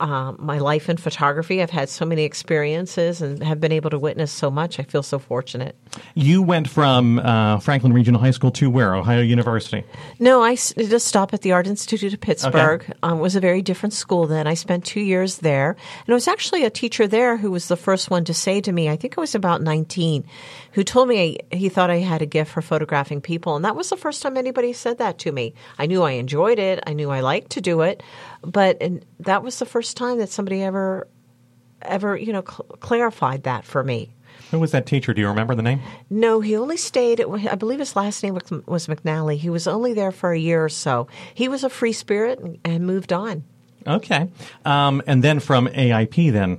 uh, 0.00 0.32
my 0.38 0.58
life 0.58 0.88
in 0.88 0.96
photography. 0.96 1.62
I've 1.62 1.70
had 1.70 1.88
so 1.88 2.04
many 2.04 2.24
experiences 2.24 3.22
and 3.22 3.42
have 3.42 3.60
been 3.60 3.72
able 3.72 3.90
to 3.90 3.98
witness 3.98 4.32
so 4.32 4.50
much. 4.50 4.80
I 4.80 4.82
feel 4.82 5.02
so 5.02 5.18
fortunate. 5.18 5.76
You 6.14 6.42
went 6.42 6.68
from 6.68 7.18
uh, 7.20 7.60
Franklin 7.60 7.92
Regional 7.92 8.20
High 8.20 8.32
School 8.32 8.50
to 8.52 8.68
where? 8.68 8.94
Ohio 8.94 9.20
University. 9.22 9.84
No, 10.18 10.42
I 10.42 10.56
did 10.76 10.92
a 10.92 11.00
stop 11.00 11.32
at 11.32 11.42
the 11.42 11.52
Art 11.52 11.66
Institute 11.66 12.12
of 12.12 12.20
Pittsburgh. 12.20 12.84
Um, 13.02 13.18
it 13.18 13.22
was 13.22 13.36
a 13.36 13.40
very 13.40 13.62
different 13.62 13.92
school 13.92 14.26
then. 14.26 14.46
I 14.46 14.54
spent 14.54 14.84
two 14.84 15.00
years 15.00 15.38
there. 15.38 15.70
And 15.70 16.08
it 16.08 16.14
was 16.14 16.28
actually 16.28 16.64
a 16.64 16.70
teacher 16.70 17.06
there 17.06 17.36
who 17.36 17.50
was 17.50 17.68
the 17.68 17.76
first 17.76 18.10
one 18.10 18.24
to 18.24 18.34
say 18.34 18.60
to 18.60 18.72
me, 18.72 18.88
I 18.88 18.96
think 18.96 19.16
I 19.16 19.20
was 19.20 19.34
about 19.34 19.62
19, 19.62 20.24
who 20.72 20.82
told 20.82 21.08
me 21.08 21.38
he 21.52 21.68
thought 21.68 21.90
I 21.90 21.98
had 21.98 22.22
a 22.22 22.26
gift 22.26 22.50
for 22.50 22.62
photographing 22.62 23.20
people. 23.20 23.56
And 23.56 23.64
that 23.64 23.76
was 23.76 23.90
the 23.90 23.96
first 23.96 24.22
time 24.22 24.36
anybody 24.36 24.72
said 24.72 24.98
that 24.98 25.18
to 25.20 25.32
me. 25.32 25.54
I 25.78 25.86
knew 25.86 26.02
I 26.02 26.12
enjoyed 26.12 26.58
it, 26.58 26.82
I 26.86 26.92
knew 26.94 27.10
I 27.10 27.20
liked 27.20 27.52
to 27.52 27.60
do 27.60 27.82
it. 27.82 28.02
But 28.44 28.76
and 28.80 29.04
that 29.20 29.42
was 29.42 29.58
the 29.58 29.66
first 29.66 29.96
time 29.96 30.18
that 30.18 30.28
somebody 30.28 30.62
ever, 30.62 31.08
ever, 31.82 32.16
you 32.16 32.32
know, 32.32 32.42
cl- 32.46 32.66
clarified 32.80 33.44
that 33.44 33.64
for 33.64 33.82
me. 33.84 34.10
Who 34.50 34.58
was 34.60 34.72
that 34.72 34.86
teacher? 34.86 35.14
Do 35.14 35.20
you 35.20 35.28
remember 35.28 35.54
the 35.54 35.62
name? 35.62 35.80
No, 36.10 36.40
he 36.40 36.56
only 36.56 36.76
stayed. 36.76 37.20
At, 37.20 37.28
I 37.28 37.54
believe 37.54 37.78
his 37.78 37.96
last 37.96 38.22
name 38.22 38.34
was, 38.34 38.50
was 38.66 38.86
McNally. 38.86 39.36
He 39.38 39.48
was 39.50 39.66
only 39.66 39.94
there 39.94 40.12
for 40.12 40.32
a 40.32 40.38
year 40.38 40.64
or 40.64 40.68
so. 40.68 41.08
He 41.34 41.48
was 41.48 41.64
a 41.64 41.70
free 41.70 41.92
spirit 41.92 42.40
and, 42.64 42.86
moved 42.86 43.12
on. 43.12 43.44
Okay. 43.86 44.28
Um, 44.64 45.02
and 45.06 45.22
then 45.24 45.40
from 45.40 45.66
AIP 45.68 46.32
then 46.32 46.58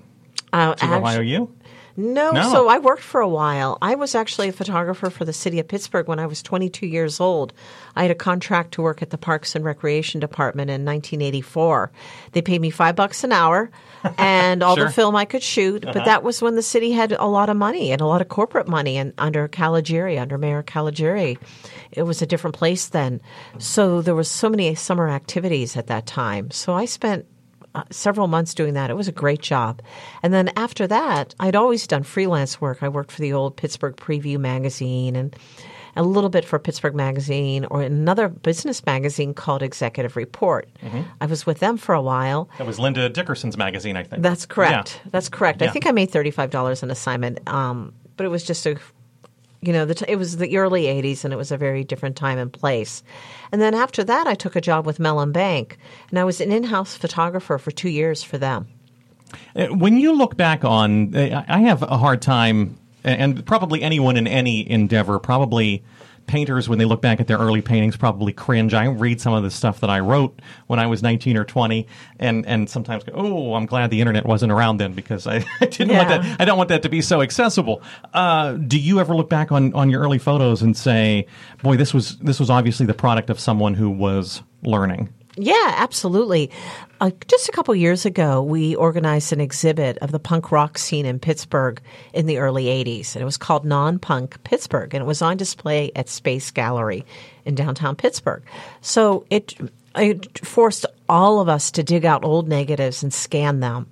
Uh, 0.54 0.74
to 0.76 0.84
actu- 0.86 0.96
Ohio 0.96 1.22
U? 1.22 1.56
No, 1.97 2.31
No. 2.31 2.51
so 2.51 2.68
I 2.68 2.77
worked 2.80 3.03
for 3.03 3.21
a 3.21 3.27
while. 3.27 3.77
I 3.81 3.95
was 3.95 4.15
actually 4.15 4.50
a 4.50 4.53
photographer 4.53 5.09
for 5.09 5.24
the 5.24 5.31
city 5.31 5.59
of 5.59 5.68
Pittsburgh 5.68 6.07
when 6.07 6.19
I 6.19 6.25
was 6.25 6.44
22 6.44 6.86
years 6.86 7.19
old. 7.21 7.53
I 7.95 8.01
had 8.01 8.12
a 8.12 8.15
contract 8.15 8.74
to 8.74 8.81
work 8.81 9.01
at 9.01 9.12
the 9.12 9.18
Parks 9.18 9.56
and 9.56 9.63
Recreation 9.63 10.19
Department 10.19 10.69
in 10.69 10.83
1984. 10.83 11.92
They 12.33 12.42
paid 12.42 12.59
me 12.59 12.69
five 12.69 12.95
bucks 12.97 13.24
an 13.24 13.31
hour 13.31 13.69
and 14.18 14.62
all 14.62 14.75
Sure. 14.75 14.86
the 14.88 14.92
film 14.92 15.15
I 15.15 15.24
could 15.25 15.44
shoot. 15.44 15.83
But 15.83 15.95
uh-huh. 15.95 16.06
that 16.06 16.24
was 16.24 16.42
when 16.42 16.56
the 16.56 16.61
city 16.61 16.92
had 16.92 17.14
a 17.14 17.25
lot 17.25 17.49
of 17.49 17.56
money 17.56 17.92
and 17.92 18.02
a 18.02 18.06
lot 18.06 18.21
of 18.21 18.28
corporate 18.28 18.68
money, 18.68 18.97
and 18.97 19.14
under 19.18 19.47
Caliguiri, 19.47 20.19
under 20.19 20.37
Mayor 20.37 20.64
Caliguiri, 20.64 21.37
it 21.92 22.04
was 22.04 22.21
a 22.21 22.25
different 22.25 22.57
place 22.57 22.87
then. 22.87 23.21
So 23.57 24.02
there 24.02 24.16
was 24.16 24.30
so 24.30 24.49
many 24.49 24.75
summer 24.75 25.07
activities 25.07 25.78
at 25.78 25.87
that 25.87 26.06
time. 26.06 26.52
So 26.52 26.73
I 26.73 26.85
spent 26.85 27.25
several 27.90 28.28
months 28.28 28.54
doing 28.54 28.74
that. 28.76 28.90
It 28.90 28.96
was 28.96 29.08
a 29.08 29.12
great 29.14 29.42
job. 29.42 29.82
And 30.24 30.34
then 30.34 30.52
after 30.56 30.88
that, 30.88 31.36
I'd 31.40 31.56
always 31.56 31.88
done 31.88 32.04
freelance 32.04 32.60
work. 32.62 32.82
I 32.82 32.90
worked 32.90 33.12
for 33.12 33.22
the 33.22 33.34
old 33.34 33.58
Pittsburgh 33.58 33.96
Preview 33.96 34.38
magazine 34.40 35.16
and 35.16 35.36
a 35.98 36.04
little 36.04 36.30
bit 36.30 36.44
for 36.44 36.60
Pittsburgh 36.60 36.94
Magazine 36.94 37.64
or 37.72 37.82
another 37.82 38.28
business 38.28 38.86
magazine 38.86 39.34
called 39.34 39.64
Executive 39.64 40.18
Report. 40.18 40.68
I 41.22 41.26
was 41.26 41.46
with 41.46 41.60
them 41.60 41.78
for 41.78 41.96
a 41.96 42.02
while. 42.02 42.50
That 42.58 42.68
was 42.68 42.80
Linda 42.80 43.08
Dickerson's 43.08 43.56
magazine, 43.56 43.96
I 43.96 44.04
think. 44.04 44.22
That's 44.22 44.46
correct. 44.46 45.00
Yeah. 45.06 45.10
That's 45.12 45.30
correct. 45.30 45.62
Yeah. 45.62 45.70
I 45.70 45.72
think 45.72 45.88
I 45.88 45.92
made 45.92 46.12
thirty-five 46.12 46.50
dollars 46.50 46.84
an 46.84 46.92
assignment, 46.92 47.48
um, 47.48 47.94
but 48.18 48.26
it 48.26 48.30
was 48.30 48.44
just 48.44 48.66
a, 48.66 48.78
you 49.66 49.74
know, 49.74 49.86
the 49.86 49.95
t- 49.95 50.06
it 50.07 50.18
was 50.18 50.38
the 50.38 50.57
early 50.57 50.84
'80s, 50.84 51.24
and 51.24 51.34
it 51.34 51.38
was 51.38 51.52
a 51.52 51.57
very 51.57 51.84
different 51.84 52.16
time 52.16 52.38
and 52.38 52.52
place. 52.52 53.04
And 53.52 53.62
then 53.62 53.74
after 53.74 54.04
that, 54.04 54.28
I 54.28 54.36
took 54.36 54.56
a 54.56 54.62
job 54.62 54.86
with 54.86 55.00
Mellon 55.00 55.31
Bank, 55.31 55.78
and 56.10 56.19
I 56.19 56.24
was 56.24 56.42
an 56.42 56.52
in-house 56.52 56.95
photographer 56.95 57.57
for 57.57 57.72
two 57.72 57.90
years 57.90 58.24
for 58.24 58.38
them. 58.38 58.68
Uh, 59.56 59.68
When 59.68 59.98
you 59.98 60.14
look 60.14 60.38
back 60.38 60.64
on, 60.64 61.16
uh, 61.16 61.44
I 61.48 61.60
have 61.62 61.81
a 61.84 61.98
hard 61.98 62.22
time, 62.22 62.78
and 63.04 63.45
probably 63.45 63.81
anyone 63.81 64.18
in 64.18 64.28
any 64.28 64.69
endeavor, 64.69 65.19
probably 65.19 65.84
painters, 66.28 66.68
when 66.68 66.80
they 66.80 66.86
look 66.86 67.02
back 67.02 67.20
at 67.20 67.28
their 67.28 67.38
early 67.38 67.62
paintings, 67.62 67.96
probably 67.96 68.34
cringe. 68.34 68.74
I 68.74 68.86
read 68.86 69.22
some 69.22 69.34
of 69.34 69.44
the 69.44 69.52
stuff 69.52 69.80
that 69.82 69.90
I 69.90 70.00
wrote 70.00 70.40
when 70.68 70.80
I 70.80 70.88
was 70.88 71.04
19 71.04 71.38
or 71.38 71.44
20, 71.44 71.88
and, 72.20 72.46
and 72.46 72.70
sometimes 72.70 73.04
go, 73.04 73.14
oh, 73.16 73.54
I'm 73.56 73.66
glad 73.66 73.90
the 73.90 74.02
internet 74.02 74.26
wasn't 74.26 74.52
around 74.52 74.78
then 74.78 74.94
because 74.94 75.28
I, 75.28 75.46
I 75.62 75.66
didn't 75.66 75.96
want 75.96 76.10
that. 76.10 76.42
I 76.42 76.46
don't 76.46 76.58
want 76.58 76.70
that 76.70 76.84
to 76.84 76.90
be 76.90 77.02
so 77.02 77.22
accessible. 77.22 77.82
Uh, 78.14 78.54
do 78.54 78.80
you 78.80 79.00
ever 79.00 79.16
look 79.16 79.30
back 79.30 79.52
on, 79.52 79.74
on 79.74 79.90
your 79.90 80.02
early 80.02 80.20
photos 80.20 80.62
and 80.62 80.76
say, 80.76 81.28
boy, 81.62 81.78
this 81.78 81.94
was 81.94 82.18
this 82.20 82.40
was 82.40 82.50
obviously 82.50 82.86
the 82.86 82.94
product 82.94 83.30
of 83.30 83.40
someone 83.40 83.74
who 83.74 83.90
was 83.90 84.42
learning? 84.64 85.14
Yeah, 85.37 85.73
absolutely. 85.75 86.49
Uh, 87.01 87.11
just 87.27 87.49
a 87.49 87.51
couple 87.51 87.75
years 87.75 88.06
ago, 88.06 88.42
we 88.42 88.73
organized 88.75 89.33
an 89.33 89.42
exhibit 89.42 89.97
of 89.97 90.11
the 90.11 90.19
punk 90.19 90.51
rock 90.51 90.77
scene 90.77 91.06
in 91.06 91.19
Pittsburgh 91.19 91.81
in 92.13 92.25
the 92.25 92.37
early 92.37 92.65
80s. 92.65 93.15
And 93.15 93.21
it 93.21 93.25
was 93.25 93.37
called 93.37 93.65
Non 93.65 93.99
Punk 93.99 94.42
Pittsburgh. 94.44 94.94
And 94.94 95.01
it 95.01 95.06
was 95.06 95.21
on 95.21 95.35
display 95.35 95.92
at 95.95 96.07
Space 96.07 96.51
Gallery 96.51 97.06
in 97.44 97.54
downtown 97.54 97.97
Pittsburgh. 97.97 98.44
So 98.80 99.25
it, 99.30 99.56
it 99.95 100.45
forced 100.45 100.85
all 101.09 101.42
of 101.42 101.49
us 101.49 101.69
to 101.71 101.83
dig 101.83 102.06
out 102.06 102.23
old 102.23 102.47
negatives 102.47 103.04
and 103.04 103.13
scan 103.13 103.59
them. 103.59 103.87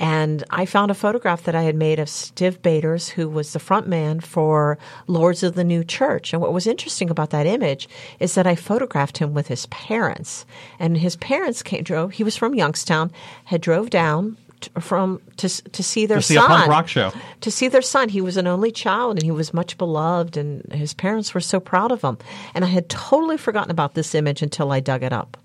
And 0.00 0.42
I 0.48 0.64
found 0.64 0.90
a 0.90 0.94
photograph 0.94 1.42
that 1.44 1.54
I 1.54 1.62
had 1.62 1.76
made 1.76 1.98
of 1.98 2.08
Stiv 2.08 2.62
Bators, 2.62 3.10
who 3.10 3.28
was 3.28 3.52
the 3.52 3.58
front 3.58 3.86
man 3.86 4.20
for 4.20 4.78
Lords 5.06 5.42
of 5.42 5.54
the 5.54 5.62
New 5.62 5.84
Church. 5.84 6.32
And 6.32 6.40
what 6.40 6.54
was 6.54 6.66
interesting 6.66 7.10
about 7.10 7.30
that 7.30 7.46
image 7.46 7.86
is 8.18 8.34
that 8.34 8.46
I 8.46 8.54
photographed 8.54 9.18
him 9.18 9.34
with 9.34 9.48
his 9.48 9.66
parents. 9.66 10.46
And 10.78 10.96
his 10.96 11.16
parents 11.16 11.62
came, 11.62 11.84
drove, 11.84 12.12
he 12.12 12.24
was 12.24 12.34
from 12.34 12.54
Youngstown, 12.54 13.12
had 13.44 13.60
drove 13.60 13.90
down 13.90 14.38
from 14.78 15.20
to 15.36 15.48
to 15.48 15.82
see 15.82 16.06
their 16.06 16.18
to 16.18 16.22
see 16.22 16.34
son. 16.34 16.44
a 16.44 16.48
punk 16.48 16.68
rock 16.68 16.88
show. 16.88 17.12
To 17.42 17.50
see 17.50 17.68
their 17.68 17.82
son, 17.82 18.08
he 18.08 18.20
was 18.20 18.36
an 18.36 18.46
only 18.46 18.70
child 18.70 19.16
and 19.16 19.22
he 19.22 19.30
was 19.30 19.54
much 19.54 19.78
beloved, 19.78 20.36
and 20.36 20.62
his 20.72 20.94
parents 20.94 21.34
were 21.34 21.40
so 21.40 21.60
proud 21.60 21.92
of 21.92 22.02
him. 22.02 22.18
And 22.54 22.64
I 22.64 22.68
had 22.68 22.88
totally 22.88 23.36
forgotten 23.36 23.70
about 23.70 23.94
this 23.94 24.14
image 24.14 24.42
until 24.42 24.72
I 24.72 24.80
dug 24.80 25.02
it 25.02 25.12
up. 25.12 25.36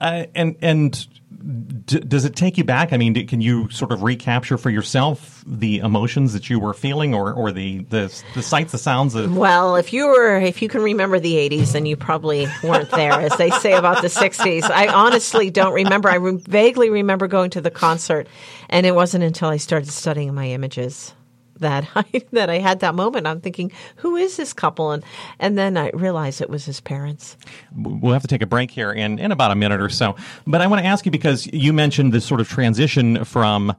Uh, 0.00 0.24
and 0.34 0.56
and 0.62 1.06
d- 1.84 2.00
does 2.00 2.24
it 2.24 2.34
take 2.34 2.58
you 2.58 2.64
back? 2.64 2.92
I 2.92 2.96
mean, 2.96 3.26
can 3.26 3.40
you 3.40 3.68
sort 3.70 3.92
of 3.92 4.02
recapture 4.02 4.58
for 4.58 4.70
yourself 4.70 5.44
the 5.46 5.78
emotions 5.78 6.32
that 6.32 6.48
you 6.48 6.58
were 6.58 6.74
feeling, 6.74 7.14
or, 7.14 7.32
or 7.32 7.52
the, 7.52 7.78
the 7.84 8.22
the 8.34 8.42
sights, 8.42 8.72
the 8.72 8.78
sounds 8.78 9.14
of? 9.14 9.36
Well, 9.36 9.76
if 9.76 9.92
you 9.92 10.06
were, 10.06 10.36
if 10.38 10.62
you 10.62 10.68
can 10.68 10.82
remember 10.82 11.20
the 11.20 11.34
'80s, 11.34 11.72
then 11.72 11.86
you 11.86 11.96
probably 11.96 12.46
weren't 12.62 12.90
there, 12.90 13.12
as 13.12 13.36
they 13.36 13.50
say 13.50 13.72
about 13.74 14.02
the 14.02 14.08
'60s. 14.08 14.64
I 14.64 14.88
honestly 14.88 15.50
don't 15.50 15.74
remember. 15.74 16.08
I 16.08 16.16
re- 16.16 16.42
vaguely 16.46 16.90
remember 16.90 17.28
going 17.28 17.50
to 17.50 17.60
the 17.60 17.70
concert, 17.70 18.26
and 18.68 18.86
it 18.86 18.94
wasn't 18.94 19.24
until 19.24 19.48
I 19.48 19.58
started 19.58 19.90
studying 19.90 20.34
my 20.34 20.46
images 20.48 21.12
that 21.58 21.88
I 21.94 22.04
that 22.32 22.50
I 22.50 22.58
had 22.58 22.80
that 22.80 22.94
moment. 22.94 23.26
I'm 23.26 23.40
thinking, 23.40 23.72
who 23.96 24.16
is 24.16 24.36
this 24.36 24.52
couple? 24.52 24.92
And 24.92 25.04
and 25.38 25.56
then 25.56 25.76
I 25.76 25.90
realized 25.90 26.40
it 26.40 26.50
was 26.50 26.64
his 26.64 26.80
parents. 26.80 27.36
We'll 27.74 28.12
have 28.12 28.22
to 28.22 28.28
take 28.28 28.42
a 28.42 28.46
break 28.46 28.70
here 28.70 28.92
in, 28.92 29.18
in 29.18 29.32
about 29.32 29.50
a 29.50 29.54
minute 29.54 29.80
or 29.80 29.88
so. 29.88 30.16
But 30.46 30.60
I 30.60 30.66
want 30.66 30.82
to 30.82 30.86
ask 30.86 31.04
you 31.04 31.12
because 31.12 31.46
you 31.52 31.72
mentioned 31.72 32.12
this 32.12 32.24
sort 32.24 32.40
of 32.40 32.48
transition 32.48 33.24
from 33.24 33.74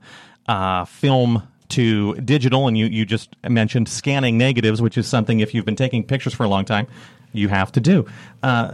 uh, 0.47 0.85
film 0.85 1.43
to 1.69 2.15
digital, 2.15 2.67
and 2.67 2.77
you, 2.77 2.87
you 2.87 3.05
just 3.05 3.35
mentioned 3.47 3.87
scanning 3.87 4.37
negatives, 4.37 4.81
which 4.81 4.97
is 4.97 5.07
something 5.07 5.39
if 5.39 5.53
you've 5.53 5.65
been 5.65 5.75
taking 5.75 6.03
pictures 6.03 6.33
for 6.33 6.43
a 6.43 6.47
long 6.49 6.65
time, 6.65 6.87
you 7.31 7.47
have 7.47 7.71
to 7.71 7.79
do. 7.79 8.05
Uh, 8.41 8.71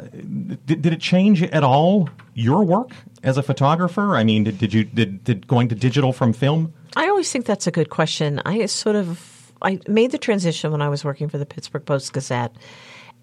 did, 0.65 0.81
did 0.81 0.93
it 0.93 1.01
change 1.01 1.43
at 1.43 1.63
all 1.63 2.09
your 2.33 2.63
work 2.63 2.91
as 3.23 3.37
a 3.37 3.43
photographer? 3.43 4.15
I 4.15 4.23
mean, 4.23 4.45
did, 4.45 4.57
did 4.57 4.73
you 4.73 4.85
did, 4.85 5.23
did 5.23 5.47
going 5.47 5.67
to 5.69 5.75
digital 5.75 6.13
from 6.13 6.31
film? 6.31 6.73
I 6.95 7.09
always 7.09 7.31
think 7.31 7.45
that's 7.45 7.67
a 7.67 7.71
good 7.71 7.89
question. 7.89 8.41
I 8.45 8.65
sort 8.67 8.95
of 8.95 9.51
I 9.61 9.79
made 9.87 10.11
the 10.11 10.17
transition 10.17 10.71
when 10.71 10.81
I 10.81 10.89
was 10.89 11.03
working 11.03 11.29
for 11.29 11.37
the 11.37 11.45
Pittsburgh 11.45 11.85
Post 11.85 12.13
Gazette. 12.13 12.55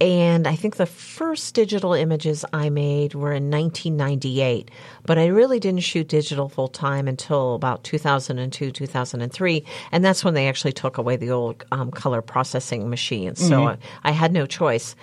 And 0.01 0.49
I 0.49 0.57
think 0.57 0.77
the 0.77 0.87
first 0.87 1.55
digital 1.55 1.93
images 1.93 2.45
I 2.53 2.71
made 2.71 3.15
were 3.15 3.33
in 3.33 3.51
1998, 3.51 4.69
but 5.07 5.17
I 5.17 5.27
really 5.27 5.61
didn't 5.61 5.85
shoot 5.85 6.09
digital 6.09 6.49
full 6.49 6.67
time 6.67 7.07
until 7.07 7.55
about 7.55 7.85
2002, 7.85 8.73
2003. 8.73 9.65
And 9.93 10.05
that's 10.05 10.25
when 10.25 10.35
they 10.35 10.49
actually 10.49 10.73
took 10.73 10.99
away 10.99 11.17
the 11.17 11.31
old 11.31 11.65
um, 11.71 11.93
color 11.93 12.21
processing 12.21 12.91
machines. 12.91 13.47
So 13.47 13.69
I, 13.69 13.79
I 14.03 14.11
had 14.11 14.33
no 14.33 14.45
choice. 14.45 14.97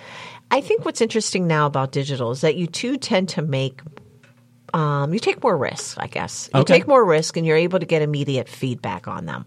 I 0.50 0.60
think 0.60 0.84
what's 0.84 1.00
interesting 1.00 1.46
now 1.46 1.64
about 1.64 1.92
digital 1.92 2.32
is 2.32 2.42
that 2.42 2.56
you 2.56 2.66
too 2.66 2.98
tend 2.98 3.30
to 3.30 3.42
make 3.42 3.80
um, 4.74 5.12
you 5.12 5.20
take 5.20 5.42
more 5.42 5.56
risks, 5.56 5.96
I 5.98 6.06
guess. 6.06 6.48
You 6.54 6.60
Okay. 6.60 6.78
take 6.78 6.88
more 6.88 7.04
risk 7.04 7.36
and 7.36 7.46
you're 7.46 7.56
able 7.56 7.78
to 7.78 7.86
get 7.86 8.02
immediate 8.02 8.48
feedback 8.48 9.08
on 9.08 9.26
them. 9.26 9.44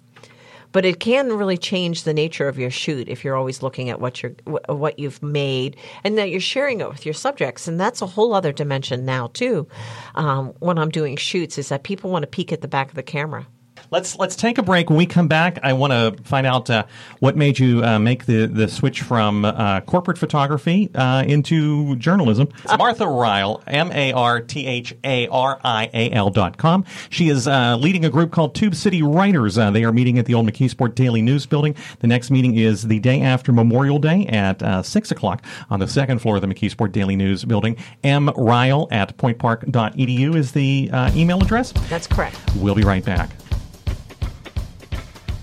But 0.72 0.86
it 0.86 1.00
can 1.00 1.32
really 1.38 1.58
change 1.58 2.03
the 2.03 2.15
nature 2.15 2.48
of 2.48 2.58
your 2.58 2.72
shoot 2.72 3.08
if 3.08 3.24
you're 3.24 3.36
always 3.36 3.62
looking 3.62 3.89
at 3.89 4.01
what 4.01 4.24
you're 4.24 4.34
what 4.68 4.98
you've 4.98 5.22
made 5.22 5.77
and 6.03 6.18
that 6.18 6.32
you're 6.32 6.39
sharing 6.39 6.82
it 6.82 6.89
with 6.89 7.06
your 7.06 7.13
subjects, 7.13 7.68
and 7.68 7.80
that's 7.80 8.01
a 8.01 8.08
whole 8.08 8.34
other 8.34 8.51
dimension 8.51 9.06
now 9.06 9.27
too. 9.34 9.68
Um, 10.15 10.53
when 10.60 10.80
I'm 10.80 10.89
doing 10.89 11.15
shoots, 11.15 11.60
is 11.60 11.70
that 11.70 11.84
people 11.84 12.10
want 12.10 12.24
to 12.24 12.27
peek 12.27 12.51
at 12.51 12.62
the 12.62 12.68
back 12.68 12.89
of 12.89 12.96
the 12.96 13.03
camera. 13.03 13.46
Let's 13.94 14.18
let's 14.18 14.36
take 14.36 14.58
a 14.58 14.64
break. 14.64 14.90
When 14.90 14.98
we 14.98 15.06
come 15.06 15.28
back, 15.28 15.60
I 15.62 15.74
want 15.74 15.94
to 15.94 16.24
find 16.24 16.48
out 16.48 16.68
uh, 16.68 16.86
what 17.20 17.38
made 17.38 17.60
you 17.60 17.84
uh, 17.84 18.00
make 18.00 18.26
the, 18.26 18.48
the 18.48 18.68
switch 18.68 19.04
from 19.04 19.46
uh, 19.46 19.82
corporate 19.82 20.18
photography 20.18 20.90
uh, 20.96 21.24
into 21.28 21.96
journalism. 21.98 22.50
It's 22.64 22.76
Martha 22.80 23.08
Rial, 23.08 23.62
M 23.68 23.92
A 23.92 24.12
R 24.14 24.42
T 24.42 24.66
H 24.66 24.96
A 25.04 25.28
R 25.28 25.60
I 25.64 25.92
A 25.94 26.10
L 26.10 26.32
dot 26.32 26.58
com. 26.58 26.86
She 27.12 27.30
is 27.30 27.48
uh, 27.48 27.78
leading 27.78 28.04
a 28.04 28.10
group 28.10 28.32
called 28.32 28.56
Tube 28.56 28.74
City 28.74 29.04
Writers. 29.04 29.60
Uh, 29.60 29.70
they 29.70 29.84
are 29.84 29.92
meeting 29.92 30.18
at 30.18 30.26
the 30.26 30.34
old 30.34 30.48
McKeesport 30.52 30.96
Daily 30.96 31.22
News 31.22 31.46
Building. 31.46 31.76
The 32.00 32.08
next 32.08 32.32
meeting 32.32 32.58
is 32.58 32.88
the 32.88 32.98
day 32.98 33.22
after 33.22 33.52
Memorial 33.52 34.00
Day 34.00 34.26
at 34.26 34.64
uh, 34.64 34.82
six 34.82 35.12
o'clock 35.12 35.44
on 35.70 35.80
the 35.80 35.88
second 35.88 36.18
floor 36.18 36.38
of 36.38 36.42
the 36.42 36.48
McKeesport 36.48 36.94
Daily 36.94 37.16
News 37.16 37.46
Building. 37.46 37.78
M 38.04 38.30
Rial 38.30 38.88
at 38.90 39.16
pointpark.edu 39.18 40.36
is 40.36 40.52
the 40.52 40.90
uh, 40.92 41.12
email 41.14 41.40
address. 41.44 41.72
That's 41.90 42.08
correct. 42.08 42.40
We'll 42.56 42.74
be 42.74 42.82
right 42.82 43.06
back. 43.06 43.30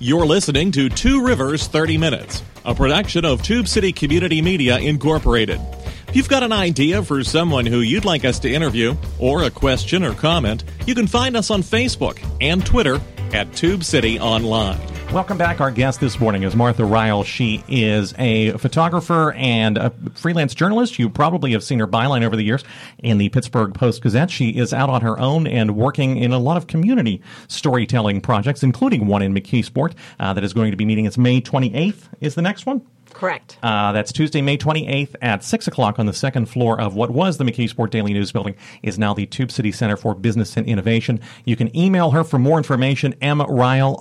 You're 0.03 0.25
listening 0.25 0.73
to 0.73 0.89
Two 0.89 1.23
Rivers 1.23 1.67
30 1.67 1.99
Minutes, 1.99 2.43
a 2.65 2.75
production 2.75 3.27
of 3.27 3.43
Tube 3.43 3.69
City 3.69 3.93
Community 3.93 4.41
Media 4.41 4.79
Incorporated. 4.79 5.61
If 6.09 6.17
you've 6.17 6.29
got 6.29 6.43
an 6.43 6.53
idea 6.53 7.03
for 7.03 7.23
someone 7.23 7.67
who 7.67 7.81
you'd 7.81 8.07
like 8.07 8.25
us 8.25 8.39
to 8.39 8.51
interview, 8.51 8.97
or 9.19 9.43
a 9.43 9.51
question 9.51 10.03
or 10.03 10.15
comment, 10.15 10.65
you 10.87 10.95
can 10.95 11.07
find 11.07 11.37
us 11.37 11.51
on 11.51 11.63
Facebook 11.63 12.19
and 12.41 12.65
Twitter 12.65 12.99
at 13.35 13.55
Tube 13.55 13.85
City 13.85 14.19
Online. 14.19 14.81
Welcome 15.13 15.39
back. 15.39 15.61
Our 15.61 15.73
guest 15.73 15.99
this 15.99 16.21
morning 16.21 16.45
is 16.45 16.55
Martha 16.55 16.85
Rial. 16.85 17.25
She 17.25 17.65
is 17.67 18.15
a 18.17 18.53
photographer 18.53 19.33
and 19.33 19.77
a 19.77 19.93
freelance 20.15 20.55
journalist. 20.55 21.01
You 21.01 21.11
probably 21.11 21.51
have 21.51 21.65
seen 21.65 21.81
her 21.81 21.89
byline 21.89 22.23
over 22.23 22.37
the 22.37 22.45
years 22.45 22.63
in 23.01 23.19
the 23.19 23.29
Pittsburgh 23.29 23.75
Post 23.75 24.03
Gazette. 24.03 24.31
She 24.31 24.51
is 24.51 24.73
out 24.73 24.89
on 24.89 25.01
her 25.01 25.19
own 25.19 25.49
and 25.49 25.75
working 25.75 26.17
in 26.17 26.31
a 26.31 26.39
lot 26.39 26.57
of 26.57 26.69
community 26.69 27.21
storytelling 27.49 28.21
projects, 28.21 28.63
including 28.63 29.09
one 29.09 29.21
in 29.21 29.35
McKeesport 29.35 29.95
uh, 30.21 30.33
that 30.33 30.45
is 30.45 30.53
going 30.53 30.71
to 30.71 30.77
be 30.77 30.85
meeting. 30.85 31.07
It's 31.07 31.19
May 31.19 31.41
28th 31.41 32.03
is 32.21 32.37
the 32.37 32.43
next 32.43 32.65
one. 32.65 32.81
Correct. 33.13 33.59
Uh, 33.63 33.93
that's 33.93 34.13
Tuesday, 34.13 34.41
May 34.41 34.57
28th 34.57 35.15
at 35.21 35.45
6 35.45 35.69
o'clock 35.69 35.99
on 35.99 36.07
the 36.07 36.13
second 36.13 36.47
floor 36.47 36.81
of 36.81 36.95
what 36.95 37.11
was 37.11 37.39
the 37.39 37.45
McKeesport 37.45 37.91
Daily 37.91 38.13
News 38.13 38.33
Building, 38.33 38.55
is 38.83 38.99
now 38.99 39.15
the 39.15 39.27
Tube 39.27 39.51
City 39.51 39.73
Center 39.73 39.97
for 39.97 40.15
Business 40.15 40.57
and 40.57 40.67
Innovation. 40.67 41.21
You 41.45 41.57
can 41.57 41.77
email 41.77 42.11
her 42.11 42.25
for 42.25 42.39
more 42.39 42.57
information, 42.59 43.15
mrial, 43.21 43.99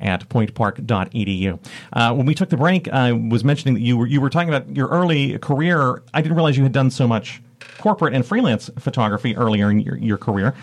At 0.00 0.28
pointpark.edu. 0.28 1.58
Uh, 1.92 2.14
when 2.14 2.26
we 2.26 2.34
took 2.34 2.50
the 2.50 2.56
break, 2.56 2.88
I 2.88 3.12
was 3.12 3.44
mentioning 3.44 3.74
that 3.74 3.80
you 3.80 3.96
were, 3.96 4.06
you 4.06 4.20
were 4.20 4.30
talking 4.30 4.48
about 4.48 4.74
your 4.74 4.88
early 4.88 5.38
career. 5.38 6.02
I 6.14 6.22
didn't 6.22 6.36
realize 6.36 6.56
you 6.56 6.62
had 6.62 6.72
done 6.72 6.90
so 6.90 7.06
much 7.06 7.42
corporate 7.78 8.14
and 8.14 8.24
freelance 8.24 8.70
photography 8.78 9.36
earlier 9.36 9.70
in 9.70 9.80
your, 9.80 9.96
your 9.96 10.18
career. 10.18 10.54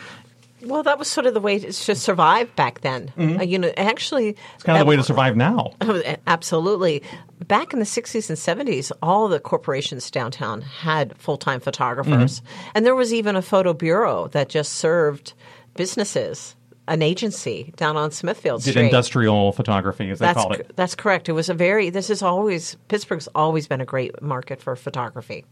Well, 0.63 0.83
that 0.83 0.97
was 0.99 1.07
sort 1.07 1.27
of 1.27 1.33
the 1.33 1.39
way 1.39 1.59
to 1.59 1.71
survive 1.71 2.53
back 2.55 2.81
then. 2.81 3.11
Uh, 3.17 3.43
you 3.43 3.57
know, 3.59 3.71
actually, 3.77 4.35
It's 4.55 4.63
kind 4.63 4.77
of 4.77 4.85
the 4.85 4.89
way 4.89 4.95
to 4.95 5.03
survive 5.03 5.35
now. 5.37 5.73
Oh, 5.81 6.01
Absolutely. 6.25 7.03
Back 7.47 7.71
in 7.71 7.79
the 7.79 7.85
60s 7.85 8.29
and 8.29 8.67
70s, 8.67 8.91
all 9.01 9.27
the 9.27 9.39
corporations 9.39 10.09
downtown 10.11 10.61
had 10.61 11.15
full 11.17 11.37
time 11.37 11.59
photographers. 11.59 12.41
Mm-hmm. 12.41 12.69
And 12.75 12.85
there 12.85 12.95
was 12.95 13.13
even 13.13 13.35
a 13.35 13.41
photo 13.41 13.73
bureau 13.73 14.27
that 14.29 14.49
just 14.49 14.73
served 14.73 15.33
businesses, 15.75 16.55
an 16.87 17.01
agency 17.01 17.73
down 17.75 17.97
on 17.97 18.11
Smithfield 18.11 18.63
Did 18.63 18.71
Street. 18.71 18.85
industrial 18.85 19.51
photography, 19.51 20.09
as 20.09 20.19
they 20.19 20.27
that's, 20.27 20.37
called 20.37 20.55
it. 20.55 20.71
that's 20.75 20.95
correct. 20.95 21.27
It 21.27 21.33
was 21.33 21.49
a 21.49 21.53
very, 21.53 21.89
this 21.89 22.09
is 22.09 22.21
always, 22.21 22.77
Pittsburgh's 22.87 23.27
always 23.35 23.67
been 23.67 23.81
a 23.81 23.85
great 23.85 24.21
market 24.21 24.61
for 24.61 24.75
photography. 24.75 25.45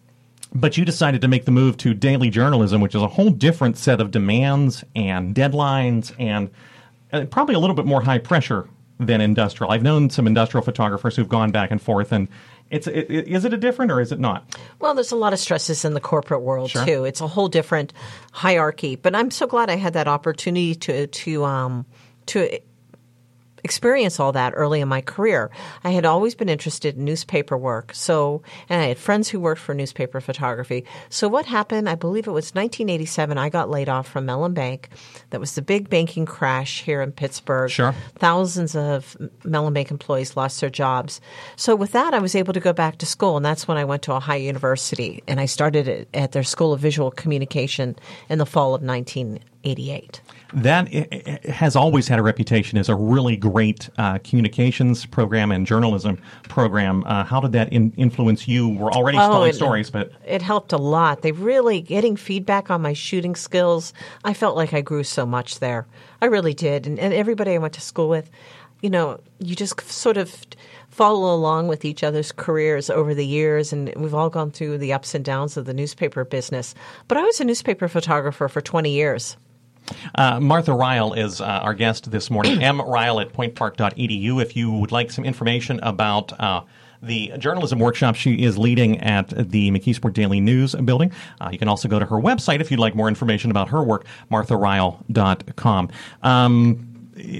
But 0.53 0.77
you 0.77 0.85
decided 0.85 1.21
to 1.21 1.27
make 1.27 1.45
the 1.45 1.51
move 1.51 1.75
to 1.77 1.93
daily 1.93 2.29
journalism, 2.29 2.79
which 2.79 2.95
is 2.95 3.01
a 3.01 3.07
whole 3.07 3.29
different 3.29 3.77
set 3.77 3.99
of 3.99 4.11
demands 4.11 4.83
and 4.95 5.35
deadlines 5.35 6.13
and 6.17 6.49
uh, 7.11 7.25
probably 7.25 7.55
a 7.55 7.59
little 7.59 7.75
bit 7.75 7.85
more 7.85 8.01
high 8.01 8.19
pressure 8.19 8.69
than 8.99 9.19
industrial. 9.19 9.71
I've 9.71 9.83
known 9.83 10.09
some 10.09 10.27
industrial 10.27 10.63
photographers 10.63 11.15
who've 11.15 11.27
gone 11.27 11.51
back 11.51 11.71
and 11.71 11.81
forth, 11.81 12.13
and 12.13 12.29
it's 12.71 12.87
it, 12.87 13.09
it, 13.09 13.27
is 13.27 13.45
it 13.45 13.53
a 13.53 13.57
different 13.57 13.91
or 13.91 14.01
is 14.01 14.11
it 14.11 14.19
not? 14.19 14.57
Well, 14.79 14.93
there's 14.95 15.11
a 15.11 15.15
lot 15.15 15.33
of 15.33 15.39
stresses 15.39 15.85
in 15.85 15.93
the 15.93 15.99
corporate 15.99 16.41
world 16.41 16.71
Sure. 16.71 16.85
too. 16.85 17.05
It's 17.05 17.21
a 17.21 17.27
whole 17.27 17.47
different 17.47 17.93
hierarchy. 18.31 18.95
But 18.95 19.15
I'm 19.15 19.31
so 19.31 19.47
glad 19.47 19.69
I 19.69 19.75
had 19.75 19.93
that 19.93 20.07
opportunity 20.07 20.75
to 20.75 21.07
to 21.07 21.45
um, 21.45 21.85
to 22.27 22.59
experience 23.65 24.19
all 24.19 24.31
that 24.31 24.53
early 24.55 24.79
in 24.79 24.87
my 24.87 25.01
career. 25.01 25.49
I 25.83 25.89
had 25.89 26.05
always 26.05 26.35
been 26.35 26.49
interested 26.49 26.95
in 26.95 27.03
newspaper 27.03 27.57
work. 27.57 27.93
So, 27.93 28.43
and 28.69 28.79
I 28.81 28.85
had 28.85 28.97
friends 28.97 29.27
who 29.27 29.39
worked 29.39 29.59
for 29.59 29.73
newspaper 29.73 30.21
photography. 30.21 30.85
So 31.09 31.27
what 31.27 31.45
happened, 31.47 31.89
I 31.89 31.95
believe 31.95 32.27
it 32.27 32.31
was 32.31 32.53
1987, 32.53 33.37
I 33.37 33.49
got 33.49 33.69
laid 33.69 33.89
off 33.89 34.07
from 34.07 34.27
Mellon 34.27 34.53
Bank. 34.53 34.89
That 35.31 35.39
was 35.39 35.55
the 35.55 35.61
big 35.61 35.89
banking 35.89 36.25
crash 36.25 36.83
here 36.83 37.01
in 37.01 37.11
Pittsburgh. 37.11 37.71
Sure. 37.71 37.93
Thousands 38.19 38.75
of 38.75 39.17
Mellon 39.43 39.73
Bank 39.73 39.91
employees 39.91 40.37
lost 40.37 40.61
their 40.61 40.69
jobs. 40.69 41.19
So 41.55 41.75
with 41.75 41.91
that, 41.93 42.13
I 42.13 42.19
was 42.19 42.35
able 42.35 42.53
to 42.53 42.59
go 42.59 42.71
back 42.71 42.99
to 42.99 43.05
school, 43.05 43.35
and 43.35 43.45
that's 43.45 43.67
when 43.67 43.77
I 43.77 43.83
went 43.83 44.03
to 44.03 44.13
Ohio 44.13 44.39
University, 44.39 45.23
and 45.27 45.39
I 45.39 45.47
started 45.47 45.87
at- 45.89 46.07
at 46.13 46.31
their 46.31 46.43
School 46.43 46.71
of 46.71 46.79
Visual 46.79 47.09
Communication 47.09 47.95
in 48.29 48.37
the 48.37 48.45
fall 48.45 48.75
of 48.75 48.83
1988. 48.83 50.21
That 50.53 50.91
has 51.45 51.75
always 51.75 52.07
had 52.07 52.19
a 52.19 52.21
reputation 52.21 52.77
as 52.77 52.89
a 52.89 52.95
really 52.95 53.35
great 53.35 53.89
uh, 53.97 54.19
communications 54.19 55.05
program 55.05 55.51
and 55.51 55.65
journalism 55.65 56.17
program. 56.43 57.03
Uh, 57.05 57.23
how 57.23 57.39
did 57.39 57.51
that 57.53 57.71
in- 57.73 57.93
influence 57.97 58.47
you? 58.47 58.69
We're 58.69 58.91
already 58.91 59.17
oh, 59.17 59.29
telling 59.29 59.53
stories, 59.53 59.89
but 59.89 60.11
it 60.25 60.41
helped 60.41 60.73
a 60.73 60.77
lot. 60.77 61.21
They 61.21 61.31
really 61.31 61.81
getting 61.81 62.15
feedback 62.15 62.69
on 62.69 62.81
my 62.81 62.93
shooting 62.93 63.35
skills. 63.35 63.93
I 64.23 64.33
felt 64.33 64.55
like 64.55 64.73
I 64.73 64.81
grew 64.81 65.03
so 65.03 65.25
much 65.25 65.59
there. 65.59 65.87
I 66.21 66.25
really 66.25 66.53
did, 66.53 66.87
and, 66.87 66.99
and 66.99 67.13
everybody 67.13 67.53
I 67.53 67.57
went 67.57 67.73
to 67.73 67.81
school 67.81 68.09
with, 68.09 68.29
you 68.81 68.89
know, 68.89 69.19
you 69.39 69.55
just 69.55 69.79
sort 69.81 70.17
of 70.17 70.45
follow 70.89 71.33
along 71.35 71.67
with 71.67 71.83
each 71.83 72.03
other's 72.03 72.31
careers 72.31 72.89
over 72.89 73.13
the 73.13 73.25
years, 73.25 73.73
and 73.73 73.91
we've 73.97 74.13
all 74.13 74.29
gone 74.29 74.51
through 74.51 74.77
the 74.77 74.93
ups 74.93 75.13
and 75.13 75.25
downs 75.25 75.57
of 75.57 75.65
the 75.65 75.73
newspaper 75.73 76.23
business. 76.23 76.73
But 77.07 77.17
I 77.17 77.23
was 77.23 77.41
a 77.41 77.45
newspaper 77.45 77.87
photographer 77.87 78.47
for 78.47 78.61
20 78.61 78.91
years. 78.91 79.37
Uh, 80.15 80.39
Martha 80.39 80.73
Rial 80.73 81.13
is 81.13 81.41
uh, 81.41 81.45
our 81.45 81.73
guest 81.73 82.11
this 82.11 82.29
morning. 82.29 82.61
M. 82.63 82.81
Rial 82.81 83.19
at 83.19 83.33
pointpark.edu. 83.33 84.41
If 84.41 84.55
you 84.55 84.71
would 84.71 84.91
like 84.91 85.11
some 85.11 85.25
information 85.25 85.79
about 85.81 86.37
uh, 86.39 86.61
the 87.01 87.31
journalism 87.37 87.79
workshop 87.79 88.15
she 88.15 88.43
is 88.43 88.57
leading 88.57 88.99
at 88.99 89.29
the 89.29 89.71
McKeesport 89.71 90.13
Daily 90.13 90.39
News 90.39 90.75
building. 90.75 91.11
Uh, 91.39 91.49
you 91.51 91.59
can 91.59 91.67
also 91.67 91.87
go 91.87 91.99
to 91.99 92.05
her 92.05 92.17
website 92.17 92.61
if 92.61 92.71
you'd 92.71 92.79
like 92.79 92.95
more 92.95 93.07
information 93.07 93.51
about 93.51 93.69
her 93.69 93.83
work, 93.83 94.05
martharial.com. 94.31 95.89
Um, 96.23 96.91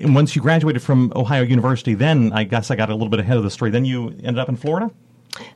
once 0.06 0.36
you 0.36 0.42
graduated 0.42 0.82
from 0.82 1.12
Ohio 1.16 1.44
University, 1.44 1.96
then 1.96 2.32
I 2.32 2.44
guess 2.44 2.72
I 2.72 2.76
got 2.76 2.90
a 2.90 2.94
little 2.94 3.10
bit 3.10 3.20
ahead 3.20 3.38
of 3.38 3.44
the 3.44 3.52
story. 3.52 3.72
Then 3.72 3.86
you 3.86 4.10
ended 4.10 4.40
up 4.40 4.50
in 4.50 4.56
Florida? 4.56 4.92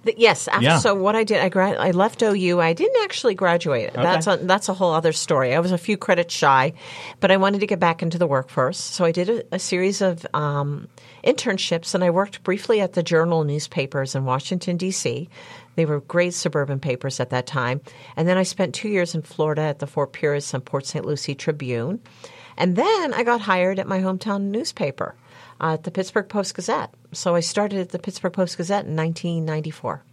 The, 0.04 0.14
yes. 0.18 0.48
After, 0.48 0.64
yeah. 0.64 0.80
So 0.80 0.96
what 0.96 1.16
I 1.16 1.24
did, 1.24 1.40
I 1.40 1.50
grad, 1.50 1.78
I 1.78 1.92
left 1.92 2.22
OU. 2.22 2.60
I 2.60 2.74
didn't 2.74 3.04
actually 3.04 3.36
graduate. 3.36 3.90
Okay. 3.90 4.02
That's 4.02 4.28
a, 4.28 4.38
that's 4.38 4.70
a 4.70 4.74
whole 4.74 4.94
other 4.94 5.14
story. 5.14 5.56
I 5.56 5.60
was 5.60 5.72
a 5.72 5.78
few 5.78 5.98
credits 5.98 6.34
shy, 6.34 6.74
but 7.20 7.32
I 7.32 7.38
wanted 7.38 7.60
to 7.60 7.68
get 7.68 7.80
back 7.80 8.02
into 8.02 8.18
the 8.18 8.28
workforce. 8.28 8.80
So 8.80 9.06
I 9.06 9.12
did 9.12 9.30
a, 9.30 9.56
a 9.56 9.60
series 9.60 10.02
of 10.02 10.26
um, 10.34 10.88
internships, 11.24 11.96
and 11.96 12.04
I 12.04 12.10
worked 12.10 12.44
briefly 12.44 12.82
at 12.82 12.94
the 12.94 13.04
Journal 13.04 13.44
newspapers 13.44 14.16
in 14.16 14.26
Washington 14.26 14.78
D.C. 14.78 15.30
They 15.76 15.86
were 15.86 16.02
great 16.02 16.34
suburban 16.34 16.80
papers 16.80 17.20
at 17.20 17.30
that 17.30 17.48
time. 17.48 17.82
And 18.18 18.28
then 18.28 18.38
I 18.38 18.44
spent 18.44 18.76
two 18.76 18.90
years 18.90 19.16
in 19.16 19.22
Florida 19.22 19.62
at 19.62 19.80
the 19.80 19.88
Fort 19.88 20.12
Pierce 20.12 20.54
and 20.54 20.64
Port 20.64 20.86
St. 20.86 21.06
Lucie 21.06 21.36
Tribune. 21.36 22.02
And 22.58 22.76
then 22.76 23.14
I 23.14 23.24
got 23.24 23.40
hired 23.40 23.80
at 23.80 23.88
my 23.88 24.00
hometown 24.00 24.52
newspaper 24.52 25.16
uh, 25.62 25.74
at 25.74 25.84
the 25.84 25.92
Pittsburgh 25.92 26.28
Post 26.30 26.56
Gazette. 26.56 26.94
So 27.12 27.36
I 27.36 27.40
started 27.40 27.80
at 27.80 27.90
the 27.90 28.00
Pittsburgh 28.00 28.34
Post 28.34 28.58
Gazette 28.58 28.86
in 28.86 28.96
1994. 28.96 30.04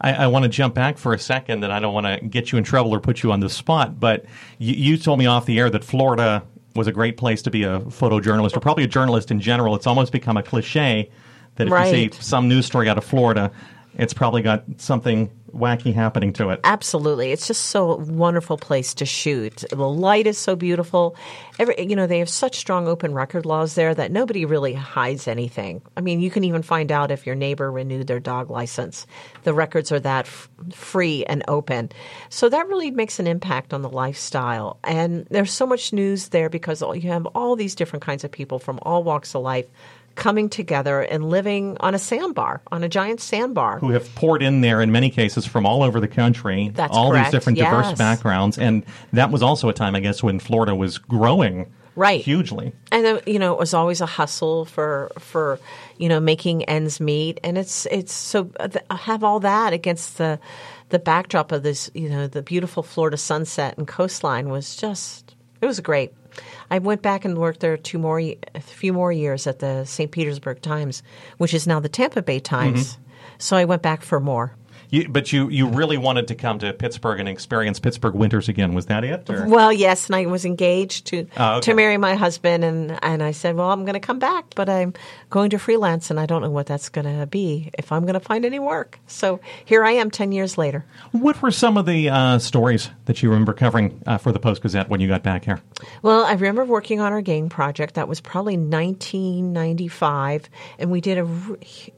I, 0.00 0.12
I, 0.12 0.26
want 0.28 0.44
to 0.44 0.48
jump 0.48 0.74
back 0.74 0.98
for 0.98 1.12
a 1.12 1.18
second, 1.18 1.64
and 1.64 1.72
I 1.72 1.80
don't 1.80 1.92
want 1.92 2.06
to 2.06 2.26
get 2.26 2.52
you 2.52 2.58
in 2.58 2.64
trouble 2.64 2.94
or 2.94 3.00
put 3.00 3.22
you 3.22 3.32
on 3.32 3.40
the 3.40 3.50
spot, 3.50 3.98
but 3.98 4.24
you, 4.58 4.74
you 4.74 4.96
told 4.96 5.18
me 5.18 5.26
off 5.26 5.46
the 5.46 5.58
air 5.58 5.68
that 5.68 5.84
Florida 5.84 6.42
was 6.74 6.86
a 6.86 6.92
great 6.92 7.16
place 7.16 7.42
to 7.42 7.50
be 7.50 7.64
a 7.64 7.80
photojournalist, 7.80 8.56
or 8.56 8.60
probably 8.60 8.84
a 8.84 8.88
journalist 8.88 9.30
in 9.30 9.40
general. 9.40 9.74
It's 9.74 9.86
almost 9.86 10.12
become 10.12 10.36
a 10.36 10.42
cliche 10.42 11.10
that 11.56 11.66
if 11.66 11.72
right. 11.72 11.94
you 11.94 12.10
see 12.12 12.20
some 12.20 12.48
news 12.48 12.66
story 12.66 12.88
out 12.88 12.98
of 12.98 13.04
Florida, 13.04 13.50
it's 13.96 14.14
probably 14.14 14.42
got 14.42 14.64
something 14.78 15.30
wacky 15.54 15.94
happening 15.94 16.32
to 16.34 16.50
it. 16.50 16.60
Absolutely. 16.64 17.32
It's 17.32 17.46
just 17.46 17.66
so 17.66 17.96
wonderful 17.96 18.56
place 18.56 18.94
to 18.94 19.06
shoot. 19.06 19.64
The 19.70 19.88
light 19.88 20.26
is 20.26 20.38
so 20.38 20.56
beautiful. 20.56 21.16
Every, 21.58 21.80
you 21.80 21.96
know, 21.96 22.06
they 22.06 22.18
have 22.18 22.28
such 22.28 22.56
strong 22.56 22.88
open 22.88 23.14
record 23.14 23.46
laws 23.46 23.74
there 23.74 23.94
that 23.94 24.10
nobody 24.10 24.44
really 24.44 24.74
hides 24.74 25.28
anything. 25.28 25.82
I 25.96 26.00
mean, 26.00 26.20
you 26.20 26.30
can 26.30 26.44
even 26.44 26.62
find 26.62 26.90
out 26.90 27.10
if 27.10 27.26
your 27.26 27.34
neighbor 27.36 27.70
renewed 27.70 28.06
their 28.06 28.20
dog 28.20 28.50
license. 28.50 29.06
The 29.44 29.54
records 29.54 29.92
are 29.92 30.00
that 30.00 30.26
f- 30.26 30.48
free 30.72 31.24
and 31.24 31.44
open. 31.48 31.90
So 32.28 32.48
that 32.48 32.68
really 32.68 32.90
makes 32.90 33.18
an 33.18 33.26
impact 33.26 33.72
on 33.72 33.82
the 33.82 33.90
lifestyle. 33.90 34.78
And 34.84 35.26
there's 35.30 35.52
so 35.52 35.66
much 35.66 35.92
news 35.92 36.28
there 36.28 36.48
because 36.48 36.82
you 36.82 37.10
have 37.10 37.26
all 37.26 37.56
these 37.56 37.74
different 37.74 38.04
kinds 38.04 38.24
of 38.24 38.30
people 38.30 38.58
from 38.58 38.78
all 38.82 39.04
walks 39.04 39.34
of 39.34 39.42
life 39.42 39.66
coming 40.14 40.48
together 40.48 41.00
and 41.00 41.28
living 41.28 41.76
on 41.80 41.94
a 41.94 41.98
sandbar, 41.98 42.62
on 42.70 42.82
a 42.84 42.88
giant 42.88 43.20
sandbar. 43.20 43.78
Who 43.78 43.90
have 43.90 44.12
poured 44.14 44.42
in 44.42 44.60
there 44.60 44.80
in 44.80 44.92
many 44.92 45.10
cases 45.10 45.46
from 45.46 45.66
all 45.66 45.82
over 45.82 46.00
the 46.00 46.08
country, 46.08 46.70
That's 46.74 46.94
all 46.94 47.10
correct. 47.10 47.26
these 47.26 47.32
different 47.32 47.58
yes. 47.58 47.70
diverse 47.70 47.98
backgrounds. 47.98 48.58
And 48.58 48.84
that 49.12 49.30
was 49.30 49.42
also 49.42 49.68
a 49.68 49.72
time, 49.72 49.94
I 49.94 50.00
guess, 50.00 50.22
when 50.22 50.38
Florida 50.38 50.74
was 50.74 50.98
growing 50.98 51.72
right 51.96 52.22
hugely 52.22 52.72
and 52.90 53.06
uh, 53.06 53.20
you 53.24 53.38
know 53.38 53.52
it 53.52 53.58
was 53.58 53.72
always 53.72 54.00
a 54.00 54.06
hustle 54.06 54.64
for 54.64 55.12
for 55.18 55.60
you 55.96 56.08
know 56.08 56.18
making 56.18 56.64
ends 56.64 56.98
meet 56.98 57.38
and 57.44 57.56
it's 57.56 57.86
it's 57.86 58.12
so 58.12 58.50
uh, 58.58 58.68
have 58.96 59.22
all 59.22 59.38
that 59.38 59.72
against 59.72 60.18
the 60.18 60.38
the 60.88 60.98
backdrop 60.98 61.52
of 61.52 61.62
this 61.62 61.90
you 61.94 62.08
know 62.08 62.26
the 62.26 62.42
beautiful 62.42 62.82
Florida 62.82 63.16
sunset 63.16 63.78
and 63.78 63.86
coastline 63.86 64.48
was 64.48 64.74
just 64.74 65.36
it 65.60 65.66
was 65.66 65.78
great 65.80 66.12
I 66.70 66.78
went 66.78 67.02
back 67.02 67.24
and 67.24 67.38
worked 67.38 67.60
there 67.60 67.76
two 67.76 67.98
more, 67.98 68.18
a 68.18 68.60
few 68.60 68.92
more 68.92 69.12
years 69.12 69.46
at 69.46 69.58
the 69.58 69.84
St. 69.84 70.10
Petersburg 70.10 70.62
Times, 70.62 71.02
which 71.38 71.54
is 71.54 71.66
now 71.66 71.80
the 71.80 71.88
Tampa 71.88 72.22
Bay 72.22 72.40
Times. 72.40 72.94
Mm-hmm. 72.94 73.02
So 73.38 73.56
I 73.56 73.64
went 73.64 73.82
back 73.82 74.02
for 74.02 74.20
more. 74.20 74.56
You, 74.90 75.08
but 75.08 75.32
you, 75.32 75.48
you 75.48 75.66
really 75.66 75.96
wanted 75.96 76.28
to 76.28 76.36
come 76.36 76.60
to 76.60 76.72
Pittsburgh 76.72 77.18
and 77.18 77.28
experience 77.28 77.80
Pittsburgh 77.80 78.14
winters 78.14 78.48
again. 78.48 78.74
Was 78.74 78.86
that 78.86 79.02
it? 79.02 79.28
Or? 79.28 79.46
Well, 79.48 79.72
yes, 79.72 80.06
and 80.06 80.14
I 80.14 80.26
was 80.26 80.44
engaged 80.44 81.06
to 81.06 81.26
oh, 81.36 81.56
okay. 81.56 81.70
to 81.70 81.74
marry 81.74 81.96
my 81.96 82.14
husband, 82.14 82.62
and, 82.62 82.96
and 83.02 83.20
I 83.20 83.32
said, 83.32 83.56
well, 83.56 83.70
I'm 83.70 83.84
going 83.84 83.94
to 83.94 84.00
come 84.00 84.20
back, 84.20 84.54
but 84.54 84.68
I'm 84.68 84.94
going 85.34 85.50
to 85.50 85.58
freelance, 85.58 86.10
and 86.10 86.20
I 86.20 86.26
don't 86.26 86.42
know 86.42 86.50
what 86.50 86.66
that's 86.66 86.88
going 86.88 87.18
to 87.18 87.26
be 87.26 87.68
if 87.76 87.90
I'm 87.90 88.02
going 88.02 88.14
to 88.14 88.20
find 88.20 88.44
any 88.44 88.60
work. 88.60 89.00
So 89.08 89.40
here 89.64 89.84
I 89.84 89.90
am, 89.90 90.08
ten 90.08 90.30
years 90.30 90.56
later. 90.56 90.84
What 91.10 91.42
were 91.42 91.50
some 91.50 91.76
of 91.76 91.86
the 91.86 92.08
uh, 92.08 92.38
stories 92.38 92.88
that 93.06 93.20
you 93.20 93.30
remember 93.30 93.52
covering 93.52 94.00
uh, 94.06 94.16
for 94.16 94.30
the 94.30 94.38
Post 94.38 94.62
Gazette 94.62 94.88
when 94.88 95.00
you 95.00 95.08
got 95.08 95.24
back 95.24 95.44
here? 95.44 95.60
Well, 96.02 96.22
I 96.24 96.34
remember 96.34 96.64
working 96.64 97.00
on 97.00 97.12
our 97.12 97.20
gang 97.20 97.48
project. 97.48 97.94
That 97.94 98.06
was 98.06 98.20
probably 98.20 98.56
1995, 98.56 100.48
and 100.78 100.92
we 100.92 101.00
did 101.00 101.18
a, 101.18 101.28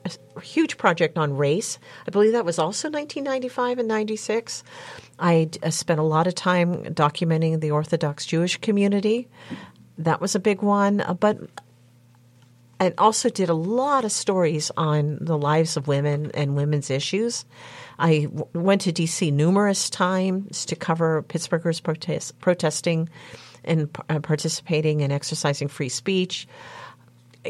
a 0.07 0.41
huge 0.41 0.79
project 0.79 1.19
on 1.19 1.37
race. 1.37 1.79
I 2.09 2.13
believe 2.13 2.33
that 2.33 2.47
was 2.47 2.59
also 2.59 2.89
1995 2.89 3.81
and 3.81 3.89
96. 3.89 4.65
I 5.19 5.51
uh, 5.63 5.69
spent 5.69 6.01
a 6.01 6.05
lot 6.05 6.27
of 6.27 6.35
time 6.35 6.85
documenting 6.95 7.61
the 7.61 7.73
Orthodox 7.73 8.25
Jewish 8.25 8.57
community. 8.57 9.29
That 9.99 10.23
was 10.23 10.35
a 10.35 10.41
big 10.41 10.63
one. 10.63 11.03
Uh, 11.03 11.13
but 11.13 11.37
I 12.79 12.93
also 12.99 13.31
did 13.31 13.49
a 13.49 13.55
lot 13.55 14.05
of 14.05 14.13
stories 14.13 14.71
on 14.77 15.19
the 15.21 15.39
lives 15.39 15.77
of 15.77 15.89
women 15.89 16.31
and 16.35 16.57
women's 16.57 16.91
issues. 16.91 17.45
I 17.99 18.25
w- 18.25 18.47
went 18.53 18.83
to 18.83 18.93
D.C. 18.93 19.31
numerous 19.31 19.89
times 19.89 20.67
to 20.67 20.77
cover 20.77 21.23
Pittsburghers 21.23 21.83
protest, 21.83 22.39
protesting 22.41 23.09
and 23.65 23.89
uh, 24.11 24.21
participating 24.21 25.03
and 25.03 25.13
exercising 25.13 25.69
free 25.69 25.89
speech 25.89 26.47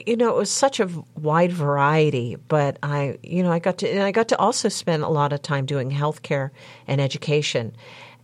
you 0.04 0.16
know, 0.16 0.28
it 0.30 0.36
was 0.36 0.50
such 0.50 0.80
a 0.80 0.88
wide 1.14 1.52
variety, 1.52 2.36
but 2.48 2.78
I, 2.82 3.18
you 3.22 3.42
know, 3.42 3.52
I 3.52 3.58
got 3.58 3.78
to, 3.78 3.88
and 3.88 4.02
I 4.02 4.12
got 4.12 4.28
to 4.28 4.38
also 4.38 4.68
spend 4.68 5.02
a 5.02 5.08
lot 5.08 5.32
of 5.32 5.42
time 5.42 5.64
doing 5.64 5.90
healthcare 5.90 6.50
and 6.86 7.00
education. 7.00 7.74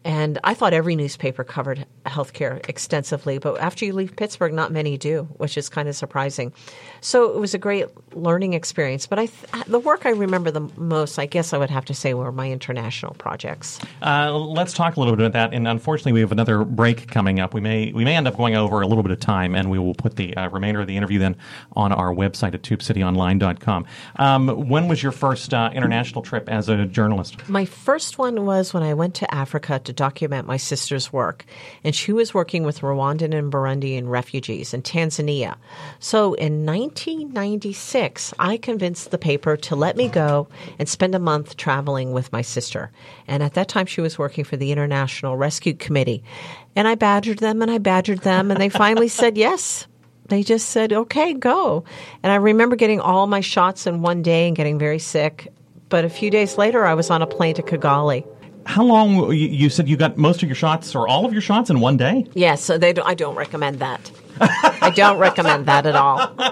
And 0.04 0.38
I 0.42 0.54
thought 0.54 0.74
every 0.74 0.96
newspaper 0.96 1.44
covered 1.44 1.86
healthcare 2.06 2.66
extensively, 2.68 3.38
but 3.38 3.60
after 3.60 3.84
you 3.84 3.92
leave 3.92 4.16
Pittsburgh, 4.16 4.52
not 4.52 4.72
many 4.72 4.96
do, 4.96 5.24
which 5.36 5.56
is 5.56 5.68
kind 5.68 5.88
of 5.88 5.96
surprising. 5.96 6.52
So 7.00 7.34
it 7.34 7.40
was 7.40 7.54
a 7.54 7.58
great 7.58 7.86
learning 8.14 8.54
experience. 8.54 9.06
But 9.06 9.18
I, 9.18 9.26
th- 9.26 9.64
the 9.66 9.78
work 9.78 10.06
I 10.06 10.10
remember 10.10 10.50
the 10.50 10.68
most, 10.76 11.18
I 11.18 11.26
guess 11.26 11.52
I 11.52 11.58
would 11.58 11.70
have 11.70 11.84
to 11.86 11.94
say, 11.94 12.14
were 12.14 12.32
my 12.32 12.50
international 12.50 13.14
projects. 13.14 13.78
Uh, 14.02 14.32
let's 14.32 14.72
talk 14.72 14.96
a 14.96 15.00
little 15.00 15.14
bit 15.16 15.26
about 15.26 15.32
that. 15.32 15.54
And 15.54 15.66
unfortunately, 15.66 16.12
we 16.12 16.20
have 16.20 16.32
another 16.32 16.64
break 16.64 17.08
coming 17.08 17.40
up. 17.40 17.54
We 17.54 17.60
may 17.60 17.92
we 17.92 18.04
may 18.04 18.16
end 18.16 18.28
up 18.28 18.36
going 18.36 18.54
over 18.54 18.80
a 18.80 18.86
little 18.86 19.02
bit 19.02 19.12
of 19.12 19.20
time, 19.20 19.54
and 19.54 19.70
we 19.70 19.78
will 19.78 19.94
put 19.94 20.16
the 20.16 20.36
uh, 20.36 20.48
remainder 20.50 20.80
of 20.80 20.86
the 20.86 20.96
interview 20.96 21.18
then 21.18 21.36
on 21.72 21.92
our 21.92 22.14
website 22.14 22.54
at 22.54 22.62
tubecityonline.com. 22.62 23.86
Um, 24.16 24.68
when 24.68 24.88
was 24.88 25.02
your 25.02 25.12
first 25.12 25.52
uh, 25.54 25.70
international 25.74 26.22
trip 26.22 26.48
as 26.48 26.68
a 26.68 26.84
journalist? 26.84 27.48
My 27.48 27.64
first 27.64 28.18
one 28.18 28.44
was 28.44 28.72
when 28.72 28.82
I 28.82 28.94
went 28.94 29.14
to 29.16 29.34
Africa 29.34 29.80
to 29.80 29.92
document 29.92 30.46
my 30.46 30.56
sister's 30.56 31.12
work, 31.12 31.44
and 31.84 31.91
she 31.94 32.12
was 32.12 32.34
working 32.34 32.64
with 32.64 32.80
Rwandan 32.80 33.34
and 33.34 33.52
Burundian 33.52 34.08
refugees 34.08 34.74
in 34.74 34.82
Tanzania. 34.82 35.56
So 35.98 36.34
in 36.34 36.66
1996, 36.66 38.34
I 38.38 38.56
convinced 38.56 39.10
the 39.10 39.18
paper 39.18 39.56
to 39.56 39.76
let 39.76 39.96
me 39.96 40.08
go 40.08 40.48
and 40.78 40.88
spend 40.88 41.14
a 41.14 41.18
month 41.18 41.56
traveling 41.56 42.12
with 42.12 42.32
my 42.32 42.42
sister. 42.42 42.90
And 43.26 43.42
at 43.42 43.54
that 43.54 43.68
time, 43.68 43.86
she 43.86 44.00
was 44.00 44.18
working 44.18 44.44
for 44.44 44.56
the 44.56 44.72
International 44.72 45.36
Rescue 45.36 45.74
Committee. 45.74 46.22
And 46.76 46.88
I 46.88 46.94
badgered 46.94 47.38
them 47.38 47.62
and 47.62 47.70
I 47.70 47.78
badgered 47.78 48.20
them, 48.20 48.50
and 48.50 48.60
they 48.60 48.68
finally 48.68 49.08
said 49.20 49.36
yes 49.36 49.86
they 50.28 50.42
just 50.42 50.70
said, 50.70 50.94
okay, 50.94 51.34
go. 51.34 51.84
And 52.22 52.32
I 52.32 52.36
remember 52.36 52.74
getting 52.74 53.00
all 53.00 53.26
my 53.26 53.40
shots 53.40 53.86
in 53.86 54.00
one 54.00 54.22
day 54.22 54.46
and 54.46 54.56
getting 54.56 54.78
very 54.78 54.98
sick. 54.98 55.52
But 55.90 56.06
a 56.06 56.08
few 56.08 56.30
days 56.30 56.56
later, 56.56 56.86
I 56.86 56.94
was 56.94 57.10
on 57.10 57.20
a 57.20 57.26
plane 57.26 57.54
to 57.56 57.62
Kigali. 57.62 58.26
How 58.66 58.84
long? 58.84 59.32
You 59.32 59.68
said 59.70 59.88
you 59.88 59.96
got 59.96 60.16
most 60.16 60.42
of 60.42 60.48
your 60.48 60.56
shots 60.56 60.94
or 60.94 61.08
all 61.08 61.26
of 61.26 61.32
your 61.32 61.42
shots 61.42 61.70
in 61.70 61.80
one 61.80 61.96
day? 61.96 62.26
Yes, 62.34 62.62
so 62.62 62.78
they. 62.78 62.92
Don't, 62.92 63.06
I 63.06 63.14
don't 63.14 63.34
recommend 63.34 63.78
that. 63.80 64.10
I 64.40 64.92
don't 64.94 65.18
recommend 65.18 65.66
that 65.66 65.86
at 65.86 65.96
all. 65.96 66.32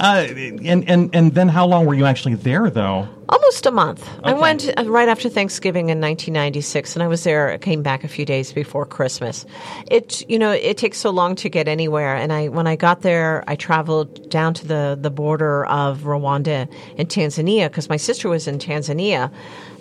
Uh, 0.00 0.26
and, 0.28 0.88
and, 0.88 1.14
and 1.14 1.34
then 1.34 1.48
how 1.48 1.66
long 1.66 1.86
were 1.86 1.94
you 1.94 2.04
actually 2.04 2.34
there, 2.34 2.70
though? 2.70 3.08
Almost 3.28 3.66
a 3.66 3.70
month. 3.70 4.08
I 4.24 4.32
went 4.32 4.68
uh, 4.76 4.84
right 4.84 5.08
after 5.08 5.28
Thanksgiving 5.28 5.88
in 5.90 6.00
1996, 6.00 6.96
and 6.96 7.02
I 7.02 7.06
was 7.06 7.22
there. 7.24 7.50
I 7.50 7.58
came 7.58 7.82
back 7.82 8.02
a 8.02 8.08
few 8.08 8.24
days 8.24 8.52
before 8.52 8.86
Christmas. 8.86 9.46
It, 9.90 10.28
you 10.28 10.38
know, 10.38 10.50
it 10.50 10.78
takes 10.78 10.98
so 10.98 11.10
long 11.10 11.34
to 11.36 11.48
get 11.48 11.68
anywhere. 11.68 12.16
And 12.16 12.32
I, 12.32 12.48
when 12.48 12.66
I 12.66 12.76
got 12.76 13.02
there, 13.02 13.44
I 13.46 13.56
traveled 13.56 14.30
down 14.30 14.54
to 14.54 14.66
the 14.66 14.98
the 15.00 15.10
border 15.10 15.66
of 15.66 16.00
Rwanda 16.00 16.68
and 16.96 17.08
Tanzania 17.08 17.68
because 17.68 17.88
my 17.88 17.96
sister 17.96 18.28
was 18.28 18.48
in 18.48 18.58
Tanzania, 18.58 19.32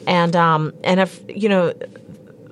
and 0.07 0.35
um, 0.35 0.73
and 0.83 0.99
if 0.99 1.21
you 1.27 1.49
know, 1.49 1.73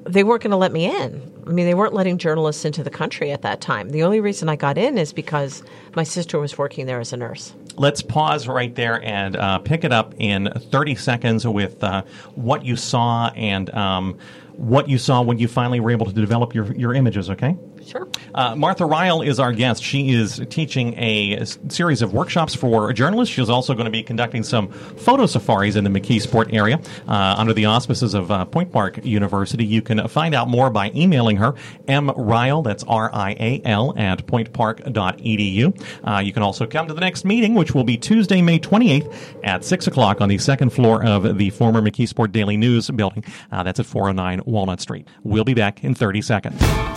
they 0.05 0.23
weren't 0.23 0.43
going 0.43 0.51
to 0.51 0.57
let 0.57 0.71
me 0.71 0.85
in. 0.85 1.33
I 1.45 1.49
mean, 1.49 1.65
they 1.65 1.73
weren't 1.73 1.93
letting 1.93 2.17
journalists 2.17 2.65
into 2.65 2.83
the 2.83 2.89
country 2.89 3.31
at 3.31 3.41
that 3.43 3.61
time. 3.61 3.89
The 3.91 4.03
only 4.03 4.19
reason 4.19 4.49
I 4.49 4.57
got 4.57 4.77
in 4.77 4.97
is 4.97 5.13
because 5.13 5.63
my 5.95 6.03
sister 6.03 6.39
was 6.39 6.57
working 6.57 6.87
there 6.87 6.99
as 6.99 7.13
a 7.13 7.17
nurse. 7.17 7.53
Let's 7.77 8.01
pause 8.01 8.47
right 8.47 8.75
there 8.75 9.01
and 9.01 9.37
uh, 9.37 9.59
pick 9.59 9.85
it 9.85 9.93
up 9.93 10.13
in 10.17 10.51
30 10.51 10.95
seconds 10.95 11.47
with 11.47 11.81
uh, 11.83 12.03
what 12.35 12.65
you 12.65 12.75
saw 12.75 13.29
and 13.29 13.73
um, 13.73 14.17
what 14.57 14.89
you 14.89 14.97
saw 14.97 15.21
when 15.21 15.37
you 15.37 15.47
finally 15.47 15.79
were 15.79 15.91
able 15.91 16.07
to 16.07 16.11
develop 16.11 16.53
your, 16.53 16.75
your 16.75 16.93
images, 16.93 17.29
okay? 17.29 17.55
Sure. 17.87 18.05
Uh, 18.35 18.53
Martha 18.53 18.85
Rial 18.85 19.21
is 19.21 19.39
our 19.39 19.53
guest. 19.53 19.81
She 19.81 20.11
is 20.11 20.41
teaching 20.49 20.93
a 20.97 21.45
series 21.69 22.01
of 22.01 22.13
workshops 22.13 22.53
for 22.53 22.91
journalists. 22.91 23.33
She's 23.33 23.49
also 23.49 23.73
going 23.73 23.85
to 23.85 23.91
be 23.91 24.03
conducting 24.03 24.43
some 24.43 24.67
photo 24.67 25.25
safaris 25.25 25.77
in 25.77 25.85
the 25.85 25.89
McKeesport 25.89 26.53
area 26.53 26.81
uh, 27.07 27.35
under 27.37 27.53
the 27.53 27.65
auspices 27.65 28.13
of 28.13 28.29
uh, 28.29 28.43
Point 28.43 28.73
Park 28.73 29.05
University. 29.05 29.63
You 29.63 29.81
can 29.81 30.05
find 30.09 30.35
out 30.35 30.49
more 30.49 30.69
by 30.69 30.91
emailing 30.93 31.37
her, 31.37 31.55
M. 31.87 32.09
Rial, 32.09 32.61
that's 32.61 32.83
R 32.83 33.09
I 33.13 33.37
A 33.39 33.61
L, 33.63 33.93
at 33.95 34.25
pointpark.edu. 34.27 36.07
Uh, 36.07 36.19
you 36.19 36.33
can 36.33 36.43
also 36.43 36.67
come 36.67 36.87
to 36.89 36.93
the 36.93 37.01
next 37.01 37.23
meeting, 37.23 37.55
which 37.55 37.73
will 37.73 37.85
be 37.85 37.95
Tuesday, 37.95 38.41
May 38.41 38.59
28th 38.59 39.13
at 39.45 39.63
6 39.63 39.87
o'clock 39.87 40.19
on 40.19 40.27
the 40.27 40.37
second 40.37 40.71
floor 40.71 41.05
of 41.05 41.37
the 41.37 41.51
former 41.51 41.81
McKeesport 41.81 42.33
Daily 42.33 42.57
News 42.57 42.89
building. 42.91 43.23
Uh, 43.49 43.63
that's 43.63 43.79
at 43.79 43.85
409 43.85 44.41
Walnut 44.45 44.81
Street. 44.81 45.07
We'll 45.23 45.45
be 45.45 45.53
back 45.53 45.85
in 45.85 45.95
30 45.95 46.21
seconds. 46.21 46.96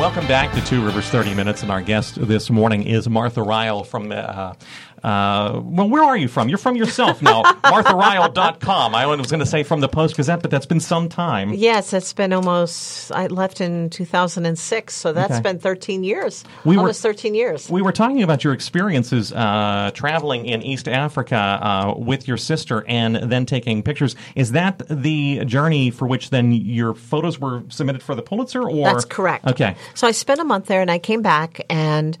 Welcome 0.00 0.26
back 0.26 0.54
to 0.54 0.64
Two 0.64 0.82
Rivers 0.82 1.10
30 1.10 1.34
Minutes, 1.34 1.60
and 1.62 1.70
our 1.70 1.82
guest 1.82 2.26
this 2.26 2.48
morning 2.48 2.84
is 2.84 3.06
Martha 3.06 3.42
Rial 3.42 3.84
from 3.84 4.10
uh, 4.10 4.54
uh, 5.02 5.60
well, 5.62 5.88
where 5.88 6.02
are 6.02 6.16
you 6.16 6.28
from? 6.28 6.48
You're 6.48 6.58
from 6.58 6.76
yourself 6.76 7.22
now. 7.22 7.42
MarthaRial.com. 7.64 8.94
I 8.94 9.06
was 9.06 9.30
going 9.30 9.40
to 9.40 9.46
say 9.46 9.62
from 9.62 9.80
the 9.80 9.88
Post 9.88 10.16
Gazette, 10.16 10.42
but 10.42 10.50
that's 10.50 10.66
been 10.66 10.80
some 10.80 11.08
time. 11.08 11.52
Yes, 11.54 11.92
it's 11.92 12.12
been 12.12 12.32
almost. 12.32 13.12
I 13.12 13.26
left 13.28 13.60
in 13.60 13.90
2006, 13.90 14.94
so 14.94 15.12
that's 15.12 15.32
Okay. 15.32 15.40
been 15.42 15.58
13 15.58 16.04
years. 16.04 16.44
We 16.64 16.76
were- 16.76 16.80
almost 16.82 17.02
13 17.02 17.34
years. 17.34 17.68
We 17.70 17.82
were 17.82 17.92
talking 17.92 18.22
about 18.22 18.44
your 18.44 18.52
experiences 18.52 19.32
uh, 19.32 19.90
traveling 19.94 20.46
in 20.46 20.62
East 20.62 20.88
Africa 20.88 21.36
uh, 21.36 21.94
with 21.96 22.26
your 22.28 22.36
sister 22.36 22.84
and 22.88 23.16
then 23.16 23.46
taking 23.46 23.82
pictures. 23.82 24.16
Is 24.34 24.52
that 24.52 24.82
the 24.88 25.44
journey 25.44 25.90
for 25.90 26.06
which 26.06 26.30
then 26.30 26.52
your 26.52 26.94
photos 26.94 27.38
were 27.38 27.62
submitted 27.68 28.02
for 28.02 28.14
the 28.14 28.22
Pulitzer? 28.22 28.62
Or 28.68 28.84
That's 28.84 29.04
correct. 29.04 29.46
Okay. 29.46 29.76
So 29.94 30.06
I 30.06 30.10
spent 30.12 30.40
a 30.40 30.44
month 30.44 30.66
there 30.66 30.80
and 30.80 30.90
I 30.90 30.98
came 30.98 31.22
back 31.22 31.60
and 31.70 32.16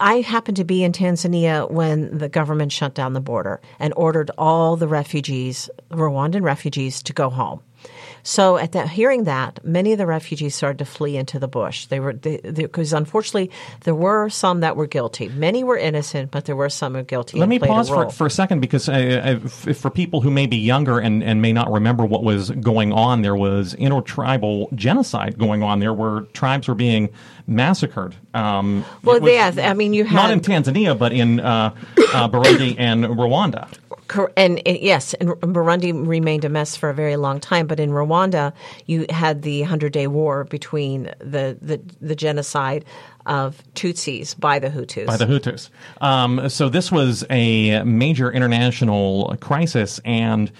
I 0.00 0.20
happened 0.20 0.56
to 0.56 0.64
be 0.64 0.82
in 0.82 0.92
Tanzania 0.92 1.70
when 1.70 2.18
the 2.22 2.28
government 2.28 2.72
shut 2.72 2.94
down 2.94 3.12
the 3.12 3.20
border 3.20 3.60
and 3.78 3.92
ordered 3.96 4.30
all 4.38 4.76
the 4.76 4.88
refugees, 4.88 5.68
Rwandan 5.90 6.42
refugees, 6.42 7.02
to 7.04 7.12
go 7.12 7.30
home. 7.30 7.60
So 8.22 8.56
at 8.56 8.72
that, 8.72 8.88
hearing 8.88 9.24
that, 9.24 9.64
many 9.64 9.92
of 9.92 9.98
the 9.98 10.06
refugees 10.06 10.54
started 10.54 10.78
to 10.78 10.84
flee 10.84 11.16
into 11.16 11.38
the 11.38 11.48
bush. 11.48 11.86
They 11.86 11.98
were 11.98 12.12
because 12.12 12.92
unfortunately 12.92 13.50
there 13.80 13.94
were 13.94 14.28
some 14.28 14.60
that 14.60 14.76
were 14.76 14.86
guilty. 14.86 15.28
Many 15.28 15.64
were 15.64 15.76
innocent, 15.76 16.30
but 16.30 16.44
there 16.44 16.54
were 16.54 16.68
some 16.68 16.92
who 16.92 17.00
were 17.00 17.04
guilty. 17.04 17.38
Let 17.38 17.48
me 17.48 17.58
played 17.58 17.70
a 17.70 17.74
pause 17.74 17.88
for, 17.88 18.10
for 18.10 18.26
a 18.26 18.30
second 18.30 18.60
because 18.60 18.88
uh, 18.88 19.40
f- 19.44 19.76
for 19.76 19.90
people 19.90 20.20
who 20.20 20.30
may 20.30 20.46
be 20.46 20.56
younger 20.56 21.00
and, 21.00 21.22
and 21.22 21.42
may 21.42 21.52
not 21.52 21.70
remember 21.72 22.04
what 22.04 22.22
was 22.22 22.50
going 22.50 22.92
on, 22.92 23.22
there 23.22 23.36
was 23.36 23.74
intertribal 23.74 24.68
genocide 24.74 25.38
going 25.38 25.62
on 25.62 25.80
there 25.80 25.92
were 25.92 26.22
tribes 26.32 26.68
were 26.68 26.74
being 26.74 27.10
massacred. 27.46 28.14
Um, 28.34 28.84
Well, 29.02 29.20
was 29.20 29.32
yeah, 29.32 29.70
I 29.70 29.74
mean, 29.74 29.94
you 29.94 30.04
not 30.04 30.30
in 30.30 30.40
Tanzania, 30.40 30.98
but 30.98 31.12
in 31.12 31.40
uh, 31.40 31.74
uh, 32.14 32.28
Burundi 32.28 32.74
and 32.78 33.04
Rwanda. 33.04 33.68
And, 34.36 34.60
and 34.66 34.78
yes, 34.78 35.14
and 35.14 35.30
Burundi 35.30 36.06
remained 36.06 36.44
a 36.44 36.50
mess 36.50 36.76
for 36.76 36.90
a 36.90 36.94
very 36.94 37.16
long 37.16 37.40
time. 37.40 37.66
But 37.66 37.80
in 37.80 37.90
Rwanda, 37.90 38.52
you 38.86 39.06
had 39.08 39.42
the 39.42 39.62
Hundred 39.62 39.92
Day 39.92 40.06
War 40.06 40.44
between 40.44 41.04
the, 41.18 41.56
the, 41.62 41.80
the 42.00 42.14
genocide 42.14 42.84
of 43.24 43.62
Tutsis 43.74 44.38
by 44.38 44.58
the 44.58 44.68
Hutus. 44.68 45.06
by 45.06 45.16
the 45.16 45.24
Hutus. 45.24 45.70
Um, 46.00 46.48
so 46.50 46.68
this 46.68 46.92
was 46.92 47.24
a 47.30 47.82
major 47.84 48.30
international 48.30 49.34
crisis, 49.40 50.00
and 50.04 50.52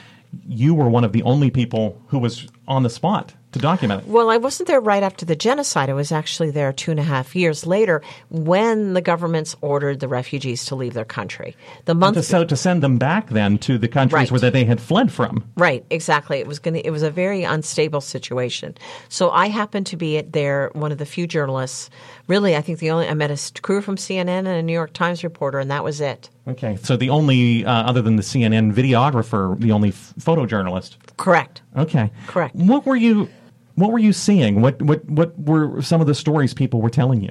you 0.46 0.74
were 0.74 0.88
one 0.88 1.04
of 1.04 1.12
the 1.12 1.22
only 1.24 1.50
people 1.50 2.00
who 2.08 2.18
was 2.18 2.48
on 2.66 2.84
the 2.84 2.90
spot 2.90 3.34
to 3.52 3.58
document 3.58 4.02
it. 4.02 4.08
well, 4.08 4.30
I 4.30 4.36
wasn't 4.38 4.66
there 4.66 4.80
right 4.80 5.02
after 5.02 5.24
the 5.24 5.36
genocide. 5.36 5.88
I 5.90 5.92
was 5.94 6.10
actually 6.12 6.50
there 6.50 6.72
two 6.72 6.90
and 6.90 7.00
a 7.00 7.04
half 7.04 7.36
years 7.36 7.66
later 7.66 8.02
when 8.30 8.94
the 8.94 9.00
governments 9.00 9.54
ordered 9.60 10.00
the 10.00 10.08
refugees 10.08 10.64
to 10.66 10.74
leave 10.74 10.94
their 10.94 11.04
country. 11.04 11.56
The 11.84 11.94
month 11.94 12.16
To, 12.16 12.22
so 12.22 12.44
to 12.44 12.56
send 12.56 12.82
them 12.82 12.98
back 12.98 13.28
then 13.30 13.58
to 13.58 13.78
the 13.78 13.88
countries 13.88 14.30
Right. 14.30 14.40
where 14.42 14.50
they 14.50 14.64
had 14.64 14.80
fled 14.80 15.12
from. 15.12 15.44
Right, 15.56 15.84
exactly. 15.90 16.38
It 16.38 16.46
was 16.46 16.58
going 16.58 16.76
it 16.76 16.90
was 16.90 17.02
a 17.02 17.10
very 17.10 17.44
unstable 17.44 18.00
situation. 18.00 18.74
So 19.08 19.30
I 19.30 19.48
happened 19.48 19.86
to 19.88 19.96
be 19.96 20.18
at 20.18 20.32
there, 20.32 20.70
one 20.74 20.90
of 20.92 20.98
the 20.98 21.06
few 21.06 21.26
journalists. 21.26 21.90
Really, 22.28 22.56
I 22.56 22.60
think 22.62 22.78
the 22.78 22.90
only 22.90 23.08
I 23.08 23.14
met 23.14 23.30
a 23.30 23.60
crew 23.60 23.82
from 23.82 23.96
CNN 23.96 24.28
and 24.28 24.46
a 24.48 24.62
New 24.62 24.72
York 24.72 24.92
Times 24.94 25.22
reporter, 25.22 25.58
and 25.58 25.70
that 25.70 25.84
was 25.84 26.00
it. 26.00 26.30
Okay, 26.48 26.76
so 26.82 26.96
the 26.96 27.10
only, 27.10 27.64
uh, 27.64 27.70
other 27.70 28.00
than 28.02 28.16
the 28.16 28.22
CNN 28.22 28.72
videographer, 28.72 29.58
the 29.60 29.72
only 29.72 29.90
f- 29.90 30.14
photojournalist. 30.18 30.96
Correct. 31.16 31.62
Okay, 31.76 32.10
Correct. 32.26 32.54
What 32.56 32.86
were 32.86 32.96
you? 32.96 33.28
What 33.74 33.90
were 33.90 33.98
you 33.98 34.12
seeing? 34.12 34.60
What 34.60 34.80
what 34.82 35.04
what 35.08 35.38
were 35.38 35.80
some 35.80 36.00
of 36.00 36.06
the 36.06 36.14
stories 36.14 36.52
people 36.52 36.82
were 36.82 36.90
telling 36.90 37.22
you? 37.22 37.30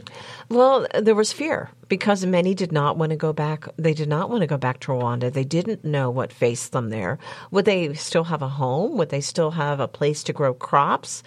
Well, 0.50 0.88
there 1.00 1.16
was 1.16 1.32
fear 1.32 1.70
because 1.88 2.26
many 2.26 2.56
did 2.56 2.72
not 2.72 2.98
want 2.98 3.12
to 3.12 3.16
go 3.16 3.32
back. 3.32 3.68
They 3.78 3.94
did 3.94 4.10
not 4.10 4.30
want 4.30 4.42
to 4.42 4.48
go 4.48 4.58
back 4.58 4.80
to 4.82 4.92
Rwanda. 4.92 5.32
They 5.32 5.44
didn't 5.44 5.86
know 5.86 6.10
what 6.10 6.34
faced 6.34 6.72
them 6.72 6.90
there. 6.90 7.20
Would 7.52 7.66
they 7.66 7.94
still 7.94 8.24
have 8.26 8.42
a 8.42 8.48
home? 8.48 8.98
Would 8.98 9.10
they 9.10 9.22
still 9.22 9.52
have 9.52 9.80
a 9.80 9.88
place 9.88 10.24
to 10.24 10.34
grow 10.34 10.54
crops? 10.54 11.22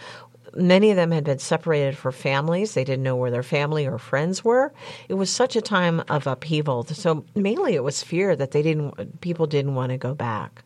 Many 0.57 0.90
of 0.90 0.96
them 0.96 1.11
had 1.11 1.24
been 1.24 1.38
separated 1.38 1.96
for 1.96 2.12
families. 2.12 2.74
They 2.74 2.85
didn't 2.85 3.03
know 3.03 3.16
where 3.16 3.31
their 3.31 3.42
family 3.42 3.87
or 3.87 3.98
friends 3.98 4.44
were. 4.44 4.72
It 5.09 5.14
was 5.14 5.31
such 5.31 5.57
a 5.57 5.61
time 5.61 6.03
of 6.09 6.27
upheaval. 6.27 6.85
So 6.85 7.24
mainly 7.35 7.74
it 7.74 7.85
was 7.85 8.03
fear 8.03 8.35
that 8.37 8.50
they 8.50 8.62
didn't. 8.62 9.20
People 9.20 9.46
didn't 9.46 9.74
want 9.74 9.90
to 9.90 9.98
go 9.98 10.14
back. 10.14 10.63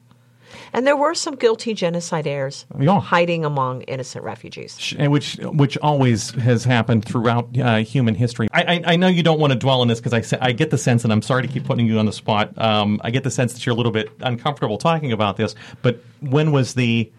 And 0.72 0.86
there 0.86 0.96
were 0.96 1.14
some 1.14 1.34
guilty 1.36 1.74
genocidaires 1.74 2.64
Yeah. 2.78 3.00
hiding 3.00 3.44
among 3.44 3.82
innocent 3.82 4.24
refugees. 4.24 4.94
Which 4.98 5.36
which 5.42 5.76
always 5.78 6.30
has 6.32 6.64
happened 6.64 7.04
throughout 7.04 7.56
uh, 7.58 7.76
human 7.78 8.14
history. 8.14 8.48
I, 8.52 8.62
I, 8.62 8.82
I 8.92 8.96
know 8.96 9.08
you 9.08 9.22
don't 9.22 9.40
want 9.40 9.52
to 9.52 9.58
dwell 9.58 9.80
on 9.80 9.88
this 9.88 10.00
because 10.00 10.32
I 10.32 10.38
I 10.48 10.52
get 10.52 10.70
the 10.70 10.78
sense, 10.78 11.04
and 11.04 11.12
I'm 11.12 11.22
sorry 11.22 11.42
to 11.42 11.48
keep 11.48 11.64
putting 11.64 11.86
you 11.86 11.98
on 11.98 12.06
the 12.06 12.12
spot. 12.12 12.56
Um, 12.58 13.00
I 13.04 13.10
get 13.10 13.24
the 13.24 13.30
sense 13.30 13.52
that 13.52 13.64
you're 13.64 13.74
a 13.74 13.76
little 13.76 13.92
bit 13.92 14.10
uncomfortable 14.20 14.78
talking 14.78 15.12
about 15.12 15.36
this. 15.36 15.54
But 15.82 16.02
when 16.20 16.52
was 16.52 16.74
the 16.74 17.10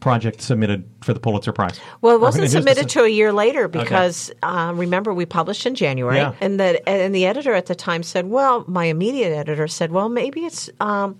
project 0.00 0.40
submitted 0.40 0.88
for 1.00 1.12
the 1.12 1.18
Pulitzer 1.18 1.52
Prize? 1.52 1.80
Well, 2.02 2.14
it 2.14 2.20
wasn't 2.20 2.48
submitted 2.50 2.88
to 2.90 3.02
a 3.02 3.08
year 3.08 3.32
later 3.32 3.66
because 3.66 4.30
uh, 4.44 4.72
remember 4.74 5.12
we 5.12 5.26
published 5.26 5.66
in 5.66 5.74
January, 5.74 6.18
Yeah. 6.18 6.34
and 6.40 6.60
the 6.60 6.88
and 6.88 7.12
the 7.14 7.26
editor 7.26 7.52
at 7.52 7.66
the 7.66 7.74
time 7.74 8.02
said, 8.04 8.30
"Well, 8.30 8.64
my 8.68 8.84
immediate 8.84 9.32
editor 9.36 9.66
said, 9.66 9.90
well, 9.90 10.08
maybe 10.08 10.44
it's 10.44 10.70
um, 10.80 11.18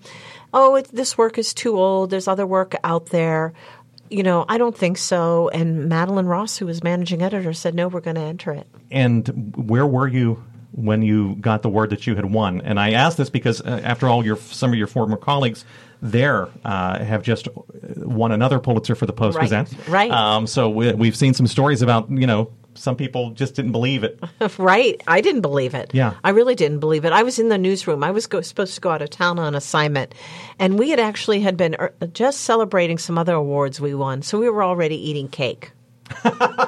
oh, 0.53 0.75
it, 0.75 0.89
this 0.93 1.17
work 1.17 1.37
is 1.37 1.53
too 1.53 1.77
old. 1.77 2.09
There's 2.09 2.27
other 2.27 2.45
work 2.45 2.75
out 2.83 3.07
there." 3.07 3.53
You 4.11 4.23
know, 4.23 4.43
I 4.49 4.57
don't 4.57 4.75
think 4.75 4.97
so. 4.97 5.49
And 5.49 5.91
Madelyn 5.91 6.27
Ross, 6.27 6.57
who 6.57 6.65
was 6.65 6.83
managing 6.83 7.21
editor, 7.21 7.53
said, 7.53 7.75
"No, 7.75 7.87
we're 7.87 8.01
going 8.01 8.15
to 8.15 8.21
enter 8.21 8.51
it." 8.51 8.67
And 8.89 9.53
where 9.55 9.85
were 9.85 10.07
you 10.07 10.43
when 10.71 11.01
you 11.03 11.35
got 11.35 11.61
the 11.61 11.69
word 11.69 11.91
that 11.91 12.07
you 12.07 12.15
had 12.15 12.25
won? 12.25 12.61
And 12.61 12.79
I 12.79 12.91
ask 12.93 13.17
this 13.17 13.29
because, 13.29 13.61
uh, 13.61 13.81
after 13.83 14.07
all, 14.07 14.25
your 14.25 14.37
some 14.37 14.71
of 14.71 14.77
your 14.79 14.87
former 14.87 15.15
colleagues 15.17 15.63
there 16.01 16.47
uh, 16.65 16.97
have 17.03 17.21
just 17.23 17.47
won 17.97 18.31
another 18.31 18.57
Pulitzer 18.59 18.95
for 18.95 19.05
the 19.05 19.13
Post 19.13 19.37
Right, 19.37 19.43
Gazette. 19.43 19.73
right. 19.87 20.09
Um, 20.09 20.47
so 20.47 20.69
we, 20.69 20.93
we've 20.93 21.15
seen 21.15 21.33
some 21.35 21.45
stories 21.45 21.81
about 21.83 22.09
you 22.09 22.25
know 22.25 22.51
some 22.79 22.95
people 22.95 23.31
just 23.31 23.55
didn't 23.55 23.71
believe 23.73 24.03
it. 24.03 24.19
right. 24.57 25.01
I 25.05 25.21
didn't 25.21 25.41
believe 25.41 25.73
it. 25.73 25.91
Yeah. 25.93 26.13
I 26.23 26.29
really 26.29 26.55
didn't 26.55 26.79
believe 26.79 27.05
it. 27.05 27.11
I 27.11 27.23
was 27.23 27.37
in 27.37 27.49
the 27.49 27.57
newsroom. 27.57 28.03
I 28.03 28.11
was 28.11 28.25
go- 28.25 28.41
supposed 28.41 28.75
to 28.75 28.81
go 28.81 28.89
out 28.89 29.01
of 29.01 29.09
town 29.09 29.37
on 29.37 29.53
assignment, 29.53 30.15
and 30.57 30.79
we 30.79 30.89
had 30.89 30.99
actually 30.99 31.41
had 31.41 31.57
been 31.57 31.75
er- 31.79 31.93
just 32.13 32.41
celebrating 32.41 32.97
some 32.97 33.17
other 33.17 33.35
awards 33.35 33.81
we 33.81 33.93
won. 33.93 34.21
So 34.21 34.39
we 34.39 34.49
were 34.49 34.63
already 34.63 34.95
eating 34.95 35.27
cake 35.27 35.71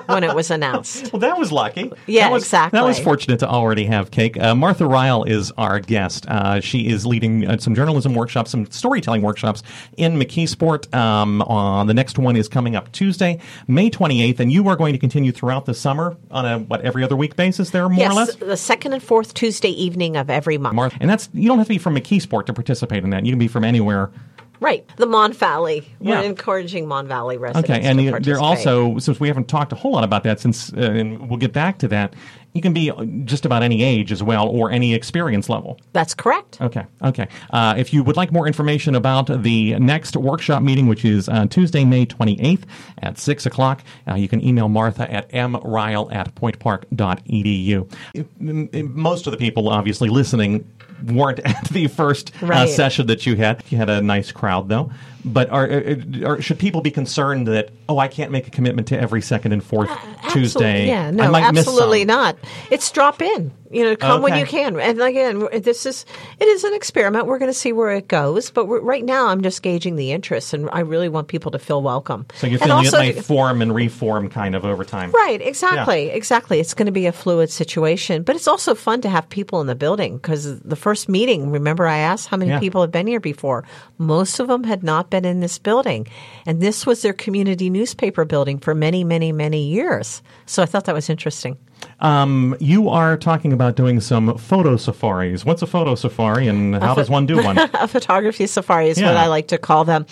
when 0.08 0.24
it 0.24 0.36
was 0.36 0.52
announced. 0.52 1.12
Well, 1.12 1.20
that 1.20 1.38
was 1.38 1.52
lucky. 1.52 1.92
Yeah, 2.08 2.26
that 2.28 2.32
was, 2.32 2.44
exactly. 2.44 2.78
That 2.78 2.86
was 2.86 3.00
fortunate 3.00 3.40
to 3.40 3.48
already 3.48 3.86
have 3.86 4.12
cake. 4.12 4.40
Uh, 4.40 4.56
Martha 4.56 4.86
Rial 4.86 5.24
is 5.24 5.52
our 5.58 5.80
guest. 5.80 6.26
Uh, 6.28 6.60
she 6.60 6.88
is 6.88 7.06
leading 7.06 7.48
uh, 7.48 7.58
some 7.58 7.76
journalism 7.76 8.16
workshops, 8.16 8.52
some 8.52 8.70
storytelling 8.70 9.22
workshops 9.22 9.64
in 9.98 10.18
McKeesport. 10.18 10.94
Um, 10.94 11.42
uh, 11.42 11.84
the 11.84 11.94
next 11.94 12.18
one 12.18 12.36
is 12.36 12.48
coming 12.48 12.76
up 12.76 12.92
Tuesday, 12.92 13.40
May 13.68 13.90
28th, 13.90 14.40
and 14.40 14.52
you 14.52 14.68
are 14.68 14.76
going 14.76 14.94
to 14.94 15.00
continue 15.00 15.32
throughout 15.32 15.66
the 15.66 15.74
summer 15.74 16.18
on 16.30 16.46
a 16.46 16.60
what 16.60 16.82
every 16.82 17.04
other 17.04 17.16
week 17.16 17.36
basis 17.36 17.72
there, 17.72 17.88
more 17.90 18.00
yes, 18.00 18.12
or 18.12 18.16
less. 18.16 18.36
the 18.36 18.58
second 18.58 18.94
and 18.94 19.04
fourth 19.04 19.34
Tuesday 19.34 19.70
evening 19.70 20.18
of 20.18 20.30
every 20.30 20.58
month. 20.58 20.76
Martha, 20.76 20.98
and 21.00 21.10
that's 21.10 21.30
you 21.34 21.48
don't 21.48 21.58
have 21.58 21.68
to 21.68 21.74
be 21.74 21.78
from 21.78 21.96
McKeesport 21.96 22.46
to 22.48 22.54
participate 22.54 23.04
in 23.04 23.10
that. 23.12 23.26
You 23.26 23.32
can 23.32 23.40
be 23.40 23.48
from 23.48 23.64
anywhere. 23.64 24.12
Right, 24.62 24.88
the 24.98 25.08
Mon 25.08 25.34
Valley. 25.34 25.90
Yeah. 26.00 26.20
We're 26.20 26.28
encouraging 26.28 26.88
Mon 26.88 27.08
Valley 27.08 27.38
residents. 27.38 27.68
Okay, 27.68 27.82
and 27.82 28.24
they're 28.24 28.40
also 28.40 29.00
since 29.00 29.20
we 29.20 29.28
haven't 29.28 29.48
talked 29.48 29.74
a 29.74 29.76
whole 29.76 29.94
lot 29.94 30.04
about 30.04 30.24
that 30.24 30.40
since, 30.40 30.72
uh, 30.72 30.82
and 30.82 31.28
we'll 31.30 31.40
get 31.40 31.52
back 31.52 31.80
to 31.80 31.88
that. 31.88 32.14
You 32.54 32.62
can 32.62 32.74
be 32.74 32.92
just 33.24 33.46
about 33.46 33.64
any 33.64 33.82
age 33.82 34.12
as 34.12 34.22
well, 34.22 34.48
or 34.50 34.72
any 34.72 34.94
experience 34.94 35.48
level. 35.48 35.80
That's 35.94 36.14
correct. 36.14 36.60
Okay, 36.60 36.86
okay. 37.02 37.28
Uh, 37.52 37.76
if 37.78 37.94
you 37.94 38.04
would 38.04 38.18
like 38.18 38.32
more 38.34 38.46
information 38.46 38.94
about 38.96 39.28
the 39.44 39.76
next 39.80 40.18
workshop 40.18 40.62
meeting, 40.62 40.88
which 40.88 41.06
is 41.06 41.30
uh, 41.30 41.46
Tuesday, 41.48 41.86
May 41.86 42.06
28th 42.06 42.64
at 43.02 43.18
6 43.18 43.46
o'clock, 43.46 43.84
uh, 44.08 44.16
you 44.16 44.28
can 44.28 44.44
email 44.46 44.68
Martha 44.68 45.10
at 45.10 45.30
mrial 45.32 46.14
at 46.14 46.36
pointpark.edu. 46.36 47.92
If- 48.14 48.26
m- 48.40 48.70
m- 48.74 48.92
Most 49.00 49.28
of 49.28 49.32
the 49.32 49.38
people, 49.38 49.70
obviously, 49.70 50.10
listening 50.10 50.70
weren't 51.08 51.40
at 51.46 51.70
the 51.70 51.88
first 51.88 52.32
uh, 52.44 52.48
Right. 52.48 52.70
session 52.70 53.08
that 53.08 53.26
you 53.26 53.36
had. 53.36 53.64
You 53.70 53.78
had 53.78 53.90
a 53.90 54.02
nice 54.02 54.32
crowd, 54.32 54.70
though. 54.70 54.92
But 55.24 55.50
are, 55.50 55.70
are, 55.70 55.98
are, 56.26 56.42
should 56.42 56.60
people 56.60 56.82
be 56.82 56.92
concerned 56.92 57.48
that, 57.48 57.70
oh, 57.88 57.98
I 57.98 58.08
can't 58.08 58.32
make 58.32 58.48
a 58.48 58.52
commitment 58.52 58.88
to 58.90 59.00
every 59.00 59.22
second 59.22 59.52
and 59.52 59.64
fourth 59.64 59.90
uh, 59.90 59.98
Tuesday? 60.30 60.88
Absolutely. 60.88 60.88
Yeah, 60.88 61.12
no, 61.12 61.36
absolutely 61.36 62.06
not. 62.06 62.38
It's 62.70 62.90
drop 62.92 63.22
in. 63.22 63.52
You 63.72 63.86
know, 63.86 63.96
come 63.96 64.22
when 64.22 64.38
you 64.38 64.46
can. 64.46 64.78
And 64.82 65.02
again, 65.02 65.48
this 65.62 65.86
is 65.86 66.06
it 66.42 66.46
is 66.46 66.66
an 66.66 66.74
experiment. 66.74 67.26
We're 67.26 67.38
going 67.40 67.52
to 67.52 67.58
see 67.58 67.72
where 67.72 67.92
it 67.92 68.10
goes. 68.10 68.52
But 68.52 68.68
right 68.68 69.04
now, 69.04 69.28
I'm 69.28 69.42
just 69.42 69.62
gauging 69.62 69.96
the 69.96 70.12
interest, 70.12 70.54
and 70.54 70.70
I 70.74 70.82
really 70.82 71.08
want 71.08 71.30
people 71.30 71.52
to 71.52 71.60
feel 71.60 71.82
welcome. 71.82 72.26
So 72.34 72.48
you're 72.48 72.60
feeling 72.60 72.84
it 72.84 72.88
also 72.88 73.00
may 73.00 73.14
form 73.14 73.62
and 73.62 73.74
reform 73.74 74.30
kind 74.30 74.56
of 74.56 74.66
over 74.66 74.84
time. 74.84 75.12
Right, 75.12 75.42
exactly, 75.42 76.10
exactly. 76.10 76.60
It's 76.60 76.74
going 76.74 76.88
to 76.88 76.92
be 76.92 77.06
a 77.06 77.14
fluid 77.14 77.50
situation, 77.50 78.24
but 78.24 78.36
it's 78.36 78.48
also 78.48 78.76
fun 78.76 79.00
to 79.02 79.10
have 79.10 79.30
people 79.30 79.62
in 79.62 79.68
the 79.68 79.76
building 79.76 80.18
because 80.18 80.60
the 80.60 80.76
first 80.76 81.08
meeting, 81.08 81.50
remember 81.52 81.88
I 81.88 82.00
asked 82.00 82.28
how 82.28 82.36
many 82.36 82.52
Yeah. 82.52 82.60
people 82.60 82.82
have 82.82 82.92
been 82.92 83.08
here 83.08 83.22
before? 83.22 83.64
Most 83.98 84.42
of 84.42 84.50
them 84.50 84.66
had 84.66 84.84
not 84.84 85.11
been 85.12 85.26
in 85.26 85.42
this 85.42 85.60
building. 85.60 86.08
And 86.48 86.60
this 86.60 86.88
was 86.88 87.04
their 87.04 87.14
community 87.14 87.70
newspaper 87.70 88.26
building 88.26 88.58
for 88.58 88.74
many, 88.74 89.04
many, 89.04 89.32
many 89.32 89.68
years. 89.68 90.24
So 90.48 90.64
I 90.64 90.66
thought 90.66 90.86
that 90.86 90.96
was 90.96 91.10
interesting. 91.10 91.58
Um, 92.00 92.56
you 92.60 92.90
are 92.90 93.18
talking 93.18 93.54
about 93.54 93.76
doing 93.76 94.02
some 94.02 94.38
photo 94.38 94.78
safaris. 94.78 95.46
What's 95.46 95.62
a 95.62 95.68
photo 95.68 95.96
safari, 95.96 96.48
and 96.48 96.76
how 96.76 96.96
does 96.96 97.10
one 97.10 97.26
do 97.26 97.44
one? 97.44 97.58
a 97.58 97.88
photography 97.88 98.48
safari 98.48 98.90
is 98.90 99.02
what 99.02 99.18
I 99.18 99.28
like 99.28 99.48
to 99.50 99.58
call 99.58 99.84
them. 99.84 100.06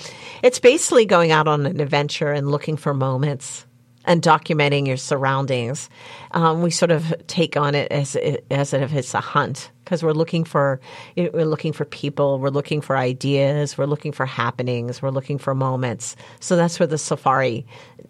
It's 0.44 0.60
basically 0.60 1.06
going 1.06 1.32
out 1.32 1.48
on 1.48 1.66
an 1.66 1.80
adventure 1.80 2.32
and 2.32 2.50
looking 2.50 2.76
for 2.76 2.94
moments 2.94 3.66
and 4.06 4.22
documenting 4.22 4.88
your 4.88 4.98
surroundings. 4.98 5.90
Um, 6.32 6.62
we 6.62 6.72
sort 6.72 6.92
of 6.92 7.14
take 7.28 7.58
on 7.58 7.76
it 7.76 7.92
as 7.92 8.16
as 8.50 8.74
if 8.74 8.94
it's 8.94 9.14
a 9.14 9.20
hunt 9.20 9.72
because 9.84 10.04
we're 10.04 10.14
looking 10.14 10.44
for 10.44 10.80
we're 11.18 11.46
looking 11.46 11.74
for 11.74 11.86
people, 11.86 12.40
we're 12.40 12.50
looking 12.50 12.82
for 12.82 12.98
ideas, 12.98 13.78
we're 13.78 13.86
looking 13.86 14.12
for 14.12 14.26
happenings, 14.26 15.02
we're 15.02 15.10
looking 15.10 15.38
for 15.38 15.54
moments. 15.54 16.16
So 16.40 16.56
that's 16.56 16.80
where 16.80 16.88
the 16.88 16.98
safari 16.98 17.66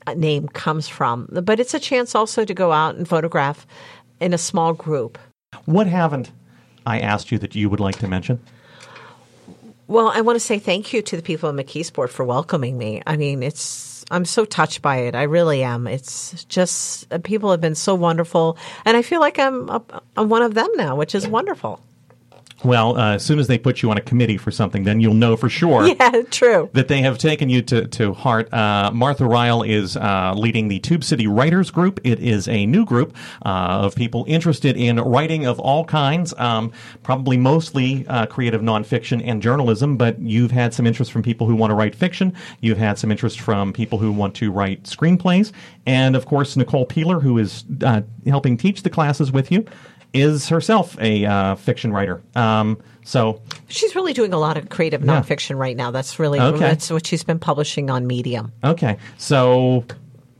uh, 0.07 0.13
name 0.13 0.47
comes 0.49 0.87
from. 0.87 1.27
But 1.31 1.59
it's 1.59 1.73
a 1.73 1.79
chance 1.79 2.15
also 2.15 2.45
to 2.45 2.53
go 2.53 2.71
out 2.71 2.95
and 2.95 3.07
photograph 3.07 3.65
in 4.19 4.33
a 4.33 4.37
small 4.37 4.73
group. 4.73 5.17
What 5.65 5.87
haven't 5.87 6.31
I 6.85 6.99
asked 6.99 7.31
you 7.31 7.37
that 7.39 7.55
you 7.55 7.69
would 7.69 7.79
like 7.79 7.97
to 7.99 8.07
mention? 8.07 8.39
Well, 9.87 10.11
I 10.13 10.21
want 10.21 10.35
to 10.35 10.39
say 10.39 10.59
thank 10.59 10.93
you 10.93 11.01
to 11.01 11.15
the 11.15 11.23
people 11.23 11.49
in 11.49 11.55
McKeesport 11.55 12.09
for 12.09 12.23
welcoming 12.23 12.77
me. 12.77 13.01
I 13.07 13.17
mean, 13.17 13.41
it's 13.41 13.98
I'm 14.11 14.25
so 14.25 14.45
touched 14.45 14.81
by 14.81 14.97
it. 14.97 15.15
I 15.15 15.23
really 15.23 15.63
am. 15.63 15.87
It's 15.87 16.43
just 16.45 17.11
uh, 17.11 17.19
people 17.19 17.51
have 17.51 17.61
been 17.61 17.75
so 17.75 17.95
wonderful, 17.95 18.57
and 18.85 18.97
I 18.97 19.01
feel 19.01 19.19
like 19.19 19.39
I'm 19.39 19.69
a, 19.69 19.83
I'm 20.17 20.29
one 20.29 20.41
of 20.41 20.53
them 20.53 20.69
now, 20.75 20.95
which 20.95 21.13
is 21.15 21.27
wonderful. 21.27 21.79
Well, 22.63 22.97
uh, 22.97 23.15
as 23.15 23.23
soon 23.23 23.39
as 23.39 23.47
they 23.47 23.57
put 23.57 23.81
you 23.81 23.89
on 23.89 23.97
a 23.97 24.01
committee 24.01 24.37
for 24.37 24.51
something, 24.51 24.83
then 24.83 24.99
you'll 24.99 25.13
know 25.13 25.35
for 25.35 25.49
sure. 25.49 25.87
Yeah, 25.99 26.21
true. 26.29 26.69
That 26.73 26.87
they 26.87 27.01
have 27.01 27.17
taken 27.17 27.49
you 27.49 27.61
to, 27.63 27.87
to 27.87 28.13
heart. 28.13 28.53
Uh, 28.53 28.91
Martha 28.93 29.25
Rial 29.25 29.63
is 29.63 29.97
uh, 29.97 30.33
leading 30.35 30.67
the 30.67 30.79
Tube 30.79 31.03
City 31.03 31.27
Writers 31.27 31.71
Group. 31.71 31.99
It 32.03 32.19
is 32.19 32.47
a 32.47 32.65
new 32.65 32.85
group 32.85 33.15
uh, 33.45 33.49
of 33.83 33.95
people 33.95 34.23
interested 34.27 34.77
in 34.77 34.97
writing 34.97 35.45
of 35.45 35.59
all 35.59 35.83
kinds, 35.83 36.33
um, 36.37 36.71
probably 37.03 37.37
mostly 37.37 38.05
uh, 38.07 38.27
creative 38.27 38.61
nonfiction 38.61 39.21
and 39.25 39.41
journalism, 39.41 39.97
but 39.97 40.19
you've 40.19 40.51
had 40.51 40.73
some 40.73 40.85
interest 40.85 41.11
from 41.11 41.23
people 41.23 41.47
who 41.47 41.55
want 41.55 41.71
to 41.71 41.75
write 41.75 41.95
fiction. 41.95 42.33
You've 42.61 42.77
had 42.77 42.97
some 42.97 43.11
interest 43.11 43.39
from 43.39 43.73
people 43.73 43.97
who 43.97 44.11
want 44.11 44.35
to 44.35 44.51
write 44.51 44.83
screenplays. 44.83 45.51
And 45.85 46.15
of 46.15 46.25
course, 46.25 46.55
Nicole 46.55 46.85
Peeler, 46.85 47.19
who 47.19 47.37
is 47.37 47.65
uh, 47.83 48.01
helping 48.25 48.57
teach 48.57 48.83
the 48.83 48.89
classes 48.89 49.31
with 49.31 49.51
you, 49.51 49.65
is 50.13 50.49
herself 50.49 50.97
a 50.99 51.25
uh, 51.25 51.55
fiction 51.55 51.91
writer. 51.93 52.21
Um, 52.35 52.77
so 53.03 53.41
She's 53.67 53.95
really 53.95 54.13
doing 54.13 54.33
a 54.33 54.37
lot 54.39 54.57
of 54.57 54.69
creative 54.69 55.03
Yeah. 55.03 55.21
nonfiction 55.21 55.57
right 55.57 55.75
now. 55.75 55.91
That's 55.91 56.19
really 56.19 56.39
Okay. 56.39 56.59
that's 56.59 56.89
what 56.91 57.05
she's 57.05 57.23
been 57.23 57.39
publishing 57.39 57.89
on 57.89 58.07
Medium. 58.07 58.51
Okay, 58.63 58.97
so 59.17 59.83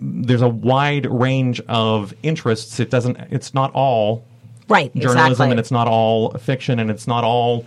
there's 0.01 0.41
a 0.41 0.49
wide 0.49 1.05
range 1.05 1.62
of 1.67 2.13
interests. 2.23 2.79
It 2.79 2.89
doesn't. 2.89 3.17
It's 3.32 3.53
not 3.53 3.71
all 3.73 4.23
Right, 4.67 4.93
journalism, 4.95 5.32
exactly. 5.32 5.51
and 5.51 5.60
it's 5.60 5.71
not 5.71 5.88
all 5.88 6.32
fiction, 6.38 6.79
and 6.79 6.89
it's 6.91 7.08
not 7.08 7.23
all 7.23 7.65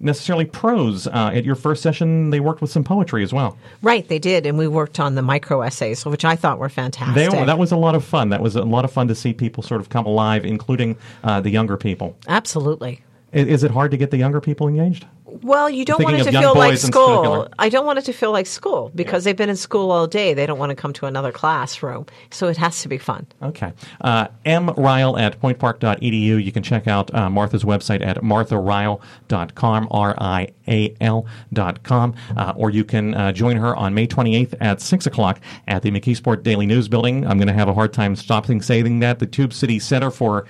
necessarily 0.00 0.44
prose. 0.44 1.06
Uh, 1.06 1.30
at 1.34 1.44
your 1.44 1.54
first 1.54 1.82
session, 1.82 2.30
they 2.30 2.40
worked 2.40 2.60
with 2.60 2.70
some 2.70 2.84
poetry 2.84 3.22
as 3.22 3.32
well. 3.32 3.56
right, 3.82 4.06
they 4.08 4.18
did, 4.18 4.46
and 4.46 4.58
we 4.58 4.68
worked 4.68 5.00
on 5.00 5.14
the 5.14 5.22
micro 5.22 5.60
essays, 5.62 6.04
which 6.04 6.24
I 6.24 6.36
thought 6.36 6.58
were 6.58 6.68
fantastic. 6.68 7.30
They, 7.30 7.44
that 7.44 7.58
was 7.58 7.72
a 7.72 7.76
lot 7.76 7.94
of 7.94 8.04
fun. 8.04 8.28
That 8.30 8.40
was 8.42 8.56
a 8.56 8.62
lot 8.64 8.84
of 8.84 8.92
fun 8.92 9.08
to 9.08 9.14
see 9.14 9.32
people 9.32 9.62
sort 9.62 9.80
of 9.80 9.88
come 9.88 10.06
alive, 10.06 10.44
including 10.44 10.96
uh, 11.22 11.40
the 11.40 11.50
younger 11.50 11.76
people. 11.76 12.16
Absolutely. 12.28 13.02
I- 13.32 13.38
Is 13.38 13.64
it 13.64 13.70
hard 13.70 13.90
to 13.90 13.96
get 13.96 14.10
the 14.10 14.16
younger 14.18 14.40
people 14.40 14.68
engaged? 14.68 15.06
Well, 15.42 15.68
you 15.68 15.84
don't 15.84 16.02
want 16.02 16.16
it 16.16 16.24
to 16.24 16.32
feel 16.32 16.54
like 16.54 16.78
school. 16.78 17.48
I 17.58 17.68
don't 17.68 17.84
want 17.86 17.98
it 17.98 18.04
to 18.06 18.12
feel 18.12 18.30
like 18.30 18.46
school 18.46 18.90
because 18.94 19.24
they've 19.24 19.36
been 19.36 19.48
in 19.50 19.56
school 19.56 19.90
all 19.90 20.06
day. 20.06 20.34
They 20.34 20.46
don't 20.46 20.58
want 20.58 20.70
to 20.70 20.76
come 20.76 20.92
to 20.94 21.06
another 21.06 21.32
classroom. 21.32 22.06
So 22.30 22.48
it 22.48 22.56
has 22.56 22.82
to 22.82 22.88
be 22.88 22.98
fun. 22.98 23.26
Okay. 23.42 23.72
Uh, 24.00 24.28
M. 24.44 24.68
Rial 24.70 25.18
at 25.18 25.40
pointpark.edu. 25.40 26.44
You 26.44 26.52
can 26.52 26.62
check 26.62 26.86
out 26.86 27.12
uh, 27.14 27.28
Martha's 27.28 27.64
website 27.64 28.04
at 28.04 28.18
martharial.com, 28.18 29.88
R 29.90 30.14
I 30.18 30.48
A 30.68 30.94
L 31.00 31.26
dot 31.52 31.82
com. 31.82 32.14
Uh, 32.36 32.52
or 32.56 32.70
you 32.70 32.84
can 32.84 33.14
uh, 33.14 33.32
join 33.32 33.56
her 33.56 33.74
on 33.74 33.94
May 33.94 34.06
28th 34.06 34.54
at 34.60 34.80
6 34.80 35.06
o'clock 35.06 35.40
at 35.66 35.82
the 35.82 35.90
McKeesport 35.90 36.42
Daily 36.42 36.66
News 36.66 36.88
Building. 36.88 37.26
I'm 37.26 37.38
going 37.38 37.48
to 37.48 37.54
have 37.54 37.68
a 37.68 37.74
hard 37.74 37.92
time 37.92 38.14
stopping 38.14 38.62
saying 38.62 39.00
that. 39.00 39.18
The 39.18 39.26
Tube 39.26 39.52
City 39.52 39.78
Center 39.78 40.10
for 40.10 40.46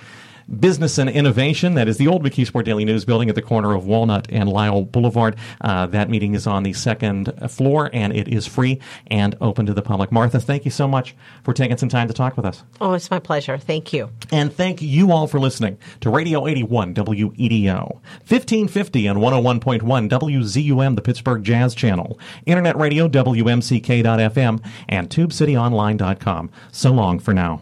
Business 0.59 0.97
and 0.97 1.09
Innovation. 1.09 1.73
That 1.73 1.87
is 1.87 1.97
the 1.97 2.07
old 2.07 2.23
McKeesport 2.23 2.65
Daily 2.65 2.85
News 2.85 3.05
building 3.05 3.29
at 3.29 3.35
the 3.35 3.41
corner 3.41 3.73
of 3.73 3.85
Walnut 3.85 4.27
and 4.29 4.49
Lysle 4.49 4.91
Boulevard. 4.91 5.35
Uh, 5.61 5.87
that 5.87 6.09
meeting 6.09 6.35
is 6.35 6.45
on 6.45 6.63
the 6.63 6.73
second 6.73 7.33
floor 7.49 7.89
and 7.93 8.15
it 8.15 8.27
is 8.27 8.45
free 8.45 8.79
and 9.07 9.35
open 9.41 9.65
to 9.65 9.73
the 9.73 9.81
public. 9.81 10.11
Martha, 10.11 10.39
thank 10.39 10.65
you 10.65 10.71
so 10.71 10.87
much 10.87 11.15
for 11.43 11.53
taking 11.53 11.77
some 11.77 11.89
time 11.89 12.07
to 12.07 12.13
talk 12.13 12.37
with 12.37 12.45
us. 12.45 12.63
Oh, 12.79 12.93
it's 12.93 13.09
my 13.09 13.19
pleasure. 13.19 13.57
Thank 13.57 13.93
you. 13.93 14.09
And 14.31 14.53
thank 14.53 14.81
you 14.81 15.11
all 15.11 15.27
for 15.27 15.39
listening 15.39 15.77
to 16.01 16.09
Radio 16.09 16.47
81 16.47 16.93
WEDO, 16.93 17.93
1550 18.27 19.07
and 19.07 19.19
101.1 19.19 20.09
WZUM, 20.09 20.95
the 20.95 21.01
Pittsburgh 21.01 21.43
Jazz 21.43 21.73
Channel, 21.75 22.19
Internet 22.45 22.77
Radio 22.77 23.07
WMCK.FM, 23.07 24.63
and 24.89 25.09
TubeCityOnline.com. 25.09 26.51
So 26.71 26.91
long 26.91 27.19
for 27.19 27.33
now. 27.33 27.61